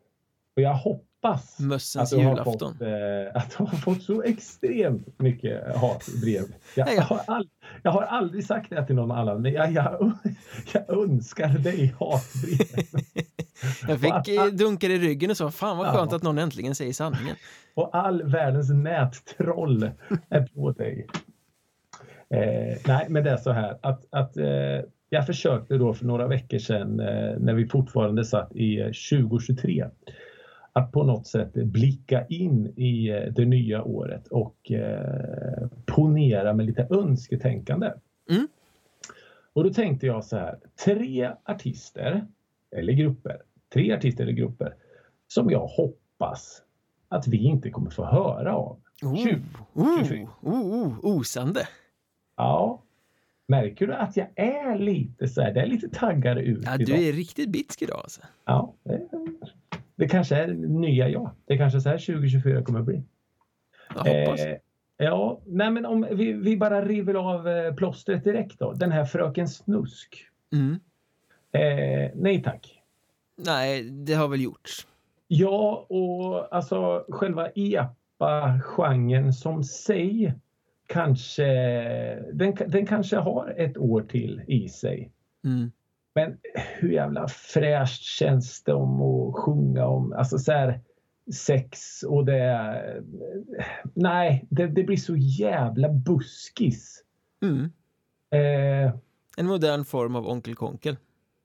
[0.60, 2.68] Och jag hoppas Mössens att du, har fått, eh,
[3.34, 6.42] att du har fått så extremt mycket hatbrev.
[6.76, 7.48] Jag, Nej, jag- har, all,
[7.82, 10.12] jag har aldrig sagt det till någon annan, men jag, jag,
[10.72, 13.02] jag önskar dig hatbrev.
[13.88, 16.16] Jag fick eh, dunkar i ryggen och sa fan vad skönt Ja.
[16.16, 17.36] att någon äntligen säger sanningen.
[17.74, 19.90] Och all världens nättroll
[20.30, 21.06] är på dig.
[22.34, 24.46] Eh, nej, men det är så här att, att eh,
[25.08, 29.84] jag försökte då för några veckor sedan eh, när vi fortfarande satt i eh, 2023
[30.72, 36.66] att på något sätt blicka in i eh, det nya året och eh, ponera med
[36.66, 37.92] lite önsketänkande.
[38.30, 38.48] Mm.
[39.52, 42.26] Och då tänkte jag så här, tre artister
[42.76, 43.42] eller grupper,
[43.72, 44.74] tre artister eller grupper
[45.28, 46.62] som jag hoppas
[47.08, 48.80] att vi inte kommer få höra av.
[49.02, 49.40] Oh, 20,
[49.74, 50.28] oh, 24.
[50.40, 51.68] oh, osande.
[52.36, 52.82] Ja.
[53.46, 56.86] Märker du att jag är lite så här, det är lite taggare ut Ja, idag?
[56.86, 58.20] du är riktigt bitsk idag alltså.
[58.44, 59.08] Ja, det,
[60.00, 61.30] det kanske är nya jag.
[61.46, 63.02] Det kanske är så här 2024 kommer bli.
[63.94, 64.40] Jag hoppas.
[64.40, 64.56] Eh,
[64.96, 68.72] ja, nej men om vi, vi bara river av eh, plåstret direkt då.
[68.72, 70.26] Den här Fröken Snusk.
[70.52, 70.80] Mm.
[71.52, 72.82] Eh, nej tack.
[73.36, 74.86] Nej, det har väl gjorts.
[75.28, 80.34] Ja, och alltså själva epa-genren som sig
[80.86, 81.44] kanske,
[82.32, 85.12] den, den kanske har ett år till i sig.
[85.44, 85.72] Mm.
[86.14, 86.38] Men
[86.78, 90.80] hur jävla fräscht känns det om att sjunga om, alltså så här
[91.34, 93.02] sex och det...
[93.94, 97.04] Nej, det, det blir så jävla buskis.
[97.42, 97.64] Mm.
[98.30, 98.94] Eh,
[99.36, 100.96] En modern form av Onkel Konkel.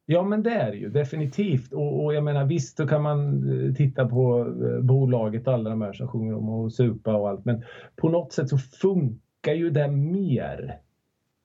[0.05, 3.49] Ja men det är det ju definitivt och, och jag menar visst då kan man
[3.68, 7.30] eh, titta på eh, bolaget och alla de här som sjunger om och supa och
[7.30, 7.63] allt men
[7.95, 10.80] på något sätt så funkar ju det mer.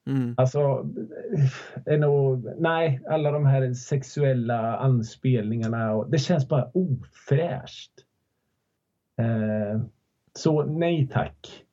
[0.06, 0.34] Mm.
[0.36, 0.86] Alltså,
[1.86, 7.92] än att, nej alla de här sexuella anspelningarna och det känns bara ofräscht.
[9.16, 9.82] Eh,
[10.34, 11.64] så nej tack.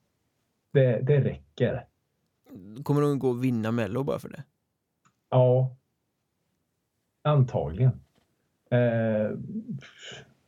[0.71, 1.85] Det, det räcker.
[2.83, 4.43] Kommer hon gå och vinna Mello bara för det?
[5.29, 5.75] Ja.
[7.23, 7.99] Antagligen.
[8.71, 9.31] Eh,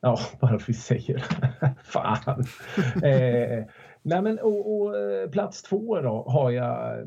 [0.01, 1.75] ja, bara för vi säger det.
[1.83, 2.43] Fan.
[3.03, 3.65] Eh,
[4.09, 7.05] nej men och, och eh, plats två då har jag eh,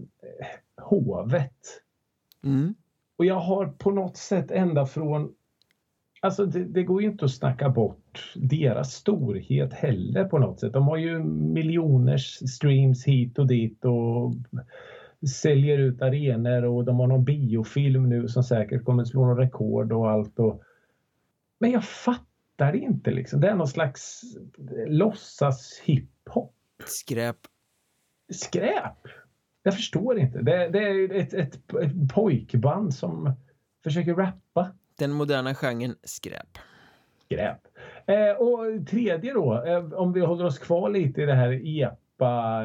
[0.82, 1.82] Hovet.
[2.44, 2.74] Mm.
[3.16, 5.34] Och jag har på något sätt ända från
[6.24, 10.72] Alltså det, det går ju inte att snacka bort deras storhet heller på något sätt.
[10.72, 14.34] De har ju miljoners streams hit och dit och
[15.28, 19.92] säljer ut arenor och de har någon biofilm nu som säkert kommer slå någon rekord
[19.92, 20.38] och allt.
[20.38, 20.62] Och...
[21.58, 23.40] Men jag fattar inte liksom.
[23.40, 24.22] Det är någon slags
[24.86, 26.54] låtsas hiphop.
[26.86, 27.36] Skräp.
[28.32, 28.98] Skräp!
[29.62, 30.42] Jag förstår inte.
[30.42, 33.32] Det, det är ett, ett, ett pojkband som
[33.84, 34.74] försöker rappa.
[34.98, 36.58] Den moderna genren skräp.
[37.24, 37.60] skräp.
[38.06, 42.64] Eh, och tredje då, eh, om vi håller oss kvar lite i det här epa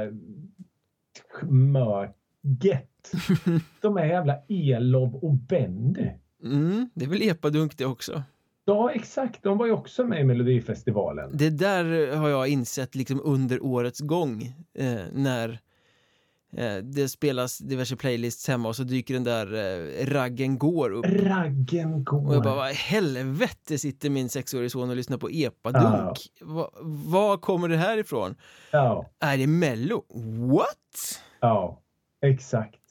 [1.42, 3.12] möget.
[3.82, 6.10] De är jävla Elov och Benny.
[6.44, 6.90] Mm.
[6.94, 8.24] Det är väl epadunk det också.
[8.70, 11.30] Ja exakt, de var ju också med i Melodifestivalen.
[11.34, 14.44] Det där har jag insett liksom under årets gång
[14.78, 15.60] eh, när
[16.58, 21.06] eh, det spelas diverse playlists hemma och så dyker den där eh, raggen går upp.
[21.06, 22.56] Raggen Och jag bara, går.
[22.56, 26.18] vad i helvete sitter min sexårige son och lyssnar på epadunk?
[26.42, 28.36] Va, var kommer det här ifrån?
[28.72, 30.04] Ja, Är det mello?
[30.54, 31.22] What?
[31.40, 31.82] ja,
[32.22, 32.82] exakt.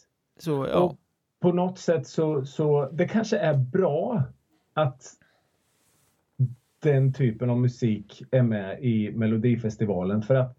[0.40, 0.98] Så ja, Och
[1.42, 4.22] på något sätt så, så det kanske är bra
[4.74, 5.12] att
[6.86, 10.56] den typen av musik är med i Melodifestivalen för att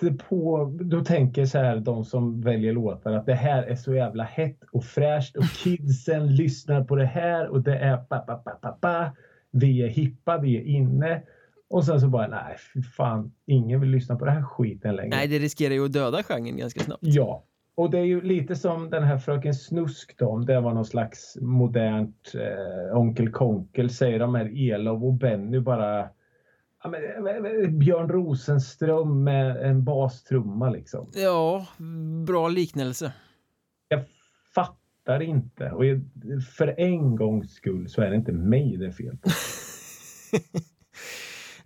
[0.00, 3.94] det på, då tänker så här de som väljer låtar att det här är så
[3.94, 8.34] jävla hett och fräscht och kidsen lyssnar på det här och det är pa, pa,
[8.34, 9.16] pa, pa, pa.
[9.50, 11.22] vi är hippa, vi är inne
[11.68, 15.16] och sen så bara nej fy fan ingen vill lyssna på det här skiten längre.
[15.16, 17.02] nej det riskerar ju att döda genren ganska snabbt.
[17.02, 17.44] Ja,
[17.76, 20.84] och det är ju lite som den här Fröken Snusk då, om det var någon
[20.84, 26.08] slags modernt eh, Onkel Konkel säger de här Elof och Benny bara
[26.82, 31.10] ja, men, eh, Björn Rosenström med en bastrumma liksom.
[31.14, 31.66] Ja,
[32.26, 33.12] bra liknelse.
[33.88, 34.04] Jag
[34.54, 36.00] fattar inte och jag,
[36.56, 39.30] för en gångs skull så är det inte mig det är fel på.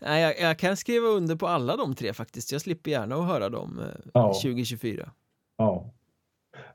[0.01, 2.53] Nej, jag, jag kan skriva under på alla de tre faktiskt.
[2.53, 4.33] Jag slipper gärna att höra dem eh, Ja.
[4.43, 5.11] 2024.
[5.57, 5.93] Ja.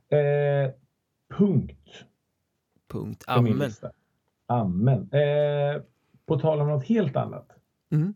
[0.09, 0.71] Eh,
[1.37, 2.05] punkt.
[2.87, 3.23] Punkt.
[3.27, 3.71] Amen.
[4.47, 5.09] Amen.
[5.11, 5.81] Eh,
[6.25, 7.47] på tal om något helt annat.
[7.91, 8.13] Mm.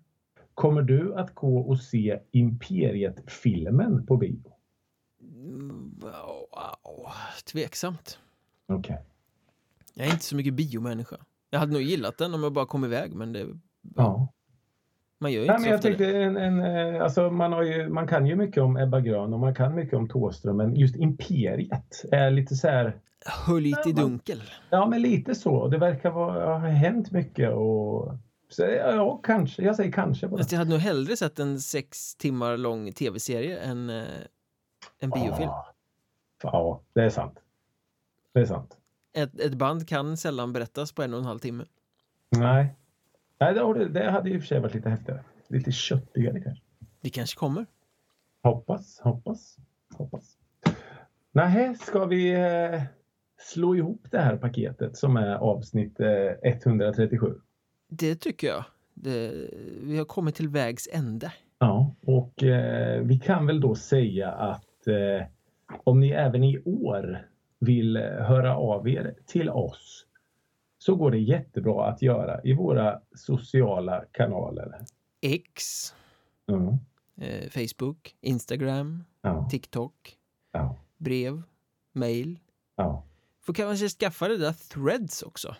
[0.54, 4.54] Kommer du att gå och se Imperiet-filmen på bio?
[6.00, 7.12] Wow.
[7.52, 8.20] Tveksamt.
[8.68, 9.06] Okej.
[9.94, 11.18] Jag är inte så mycket biomänniska.
[11.50, 13.48] Jag hade nog gillat den om jag bara kom iväg, men det
[13.96, 14.34] Ja.
[15.22, 17.90] Man gör ju inte Nej, men jag tänkte en, en, eh, alltså man, har ju,
[17.90, 20.96] man kan ju mycket om Ebba Grön och man kan mycket om Thåström men just
[20.96, 24.42] Imperiet är lite så här Höljt i dunkel.
[24.70, 25.68] Ja, men lite så.
[25.68, 28.14] Det verkar vara, ha hänt mycket och
[28.50, 29.64] så, ja, kanske.
[29.64, 30.44] Jag säger kanske på det.
[30.44, 34.04] Fast jag hade nog hellre sett en sex timmar lång tv-serie än eh,
[35.00, 35.50] en biofilm.
[35.50, 35.74] Ja.
[36.44, 37.40] ja, det är sant.
[38.34, 38.78] Det är sant.
[39.14, 41.66] Ett, ett band kan sällan berättas på en och en halv timme.
[42.38, 42.76] Nej,
[43.40, 45.24] Nej det, har du- det hade i och för sig varit lite häftigare.
[45.48, 46.64] Lite köttigare kanske.
[47.02, 47.66] Det kanske kommer.
[48.44, 49.58] Hoppas, hoppas,
[49.98, 50.38] hoppas.
[51.32, 52.82] Nej, ska vi eh,
[53.38, 57.36] slå ihop det här paketet som är avsnitt eh, 137?
[57.90, 58.64] Det tycker jag.
[58.94, 59.32] Det,
[59.84, 61.34] vi har kommit till vägs ände.
[61.60, 65.26] Ja, och eh, vi kan väl då säga att eh,
[65.84, 67.28] om ni även i år
[67.60, 70.06] vill eh, höra av er till oss
[70.82, 74.86] så går det jättebra att göra i våra sociala kanaler.
[75.22, 75.64] X,
[76.52, 76.78] Mm.
[77.22, 80.18] eh, Facebook, Instagram, Ja, TikTok,
[80.52, 81.42] ja, brev,
[81.94, 82.40] mail.
[82.76, 83.04] ja.
[83.42, 85.56] Får kanske skaffa det där Threads också.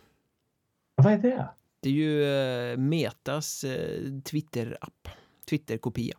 [0.96, 1.50] Vad är det?
[1.80, 5.08] Det är ju eh, Metas eh, Twitter-app.
[5.50, 6.18] Twitter-kopia.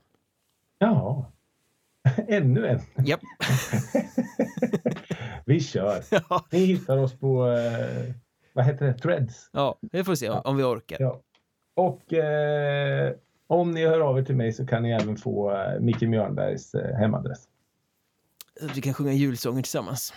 [0.78, 1.32] Ja,
[2.28, 2.80] ännu en.
[3.06, 3.20] Japp.
[5.44, 6.04] Vi kör.
[6.30, 8.14] ja, Ni hittar oss på, eh,
[8.52, 9.50] vad heter det, Threads.
[9.52, 10.96] ja, vi får se om, om vi orkar.
[11.00, 11.20] Ja.
[11.74, 13.12] Och eh,
[13.46, 16.74] om ni hör av er till mig så kan ni även få eh, Micke Mjörnbergs
[16.74, 17.48] eh, hemadress.
[18.74, 20.14] Vi kan sjunga julsånger tillsammans.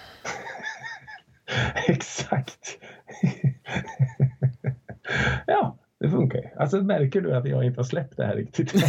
[1.87, 2.77] Exakt.
[5.47, 6.47] ja, det funkar ju.
[6.57, 8.73] Alltså märker du att jag inte har släppt det här riktigt?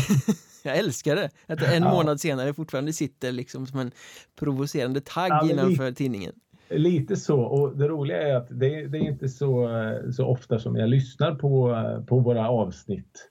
[0.67, 1.31] Jag älskar det.
[1.47, 1.91] Att det en Ja.
[1.91, 3.91] månad senare fortfarande sitter liksom som en
[4.39, 6.33] provocerande tagg Ja, innanför tidningen.
[6.69, 7.41] Lite så.
[7.41, 9.69] Och det roliga är att det, det är inte så,
[10.13, 13.31] så ofta som jag lyssnar på, på våra avsnitt.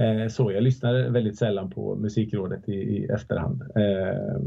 [0.00, 3.62] Eh, så jag lyssnar väldigt sällan på Musikrådet i, i efterhand.
[3.62, 4.42] Eh,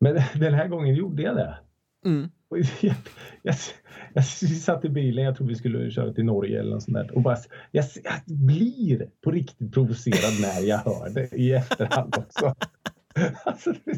[0.00, 1.58] men den här gången gjorde jag det.
[2.04, 2.30] Mm.
[2.48, 2.94] Och Jag,
[3.42, 3.54] jag,
[4.14, 7.14] jag satt i bilen, jag tror vi skulle köra till Norge eller något sånt där.
[7.14, 7.36] Och bara,
[7.70, 12.54] jag, jag blir på riktigt provocerad när jag hör det i efterhand också.
[13.44, 13.90] Alltså, det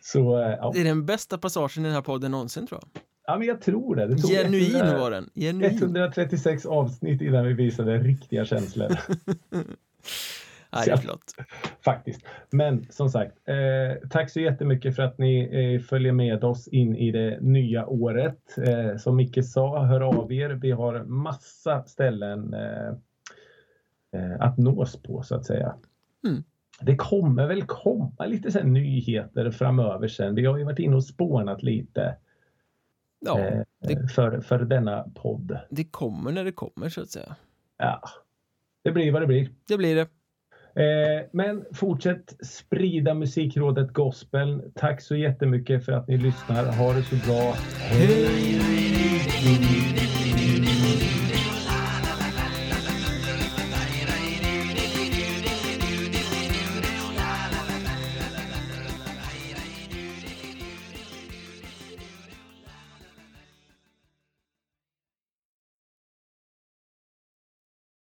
[0.00, 0.70] så, eh, ja.
[0.74, 3.02] Det är den bästa passagen i den här podden någonsin tror jag.
[3.26, 4.06] ja, men jag tror det.
[4.06, 5.30] det tog Genuin 100 var den.
[5.34, 5.78] Genuin.
[5.78, 8.88] 136 avsnitt innan vi visade riktiga känslor.
[10.72, 11.34] Nej, det är flott.
[11.84, 12.20] Faktiskt.
[12.50, 16.96] Men som sagt, eh, tack så jättemycket för att ni eh, följer med oss in
[16.96, 18.58] i det nya året.
[18.66, 20.50] Eh, som Micke sa, hör av er.
[20.50, 22.88] Vi har massa ställen eh,
[24.20, 25.74] eh, att nås på så att säga.
[26.26, 26.44] Mm.
[26.82, 30.34] Det kommer väl komma lite här nyheter framöver sen.
[30.34, 32.16] Vi har ju varit inne och spånat lite
[33.20, 35.58] Ja, eh, det- för, för denna podd.
[35.70, 37.36] det kommer när det kommer så att säga.
[37.78, 38.00] Ja,
[38.84, 39.50] det blir vad det blir.
[39.68, 40.08] Det blir det.
[40.74, 44.62] Eh, men fortsätt sprida musikrådet gospel.
[44.74, 46.72] Tack så jättemycket för att ni lyssnar.
[46.72, 47.54] Ha det så bra.
[47.78, 48.89] Hej!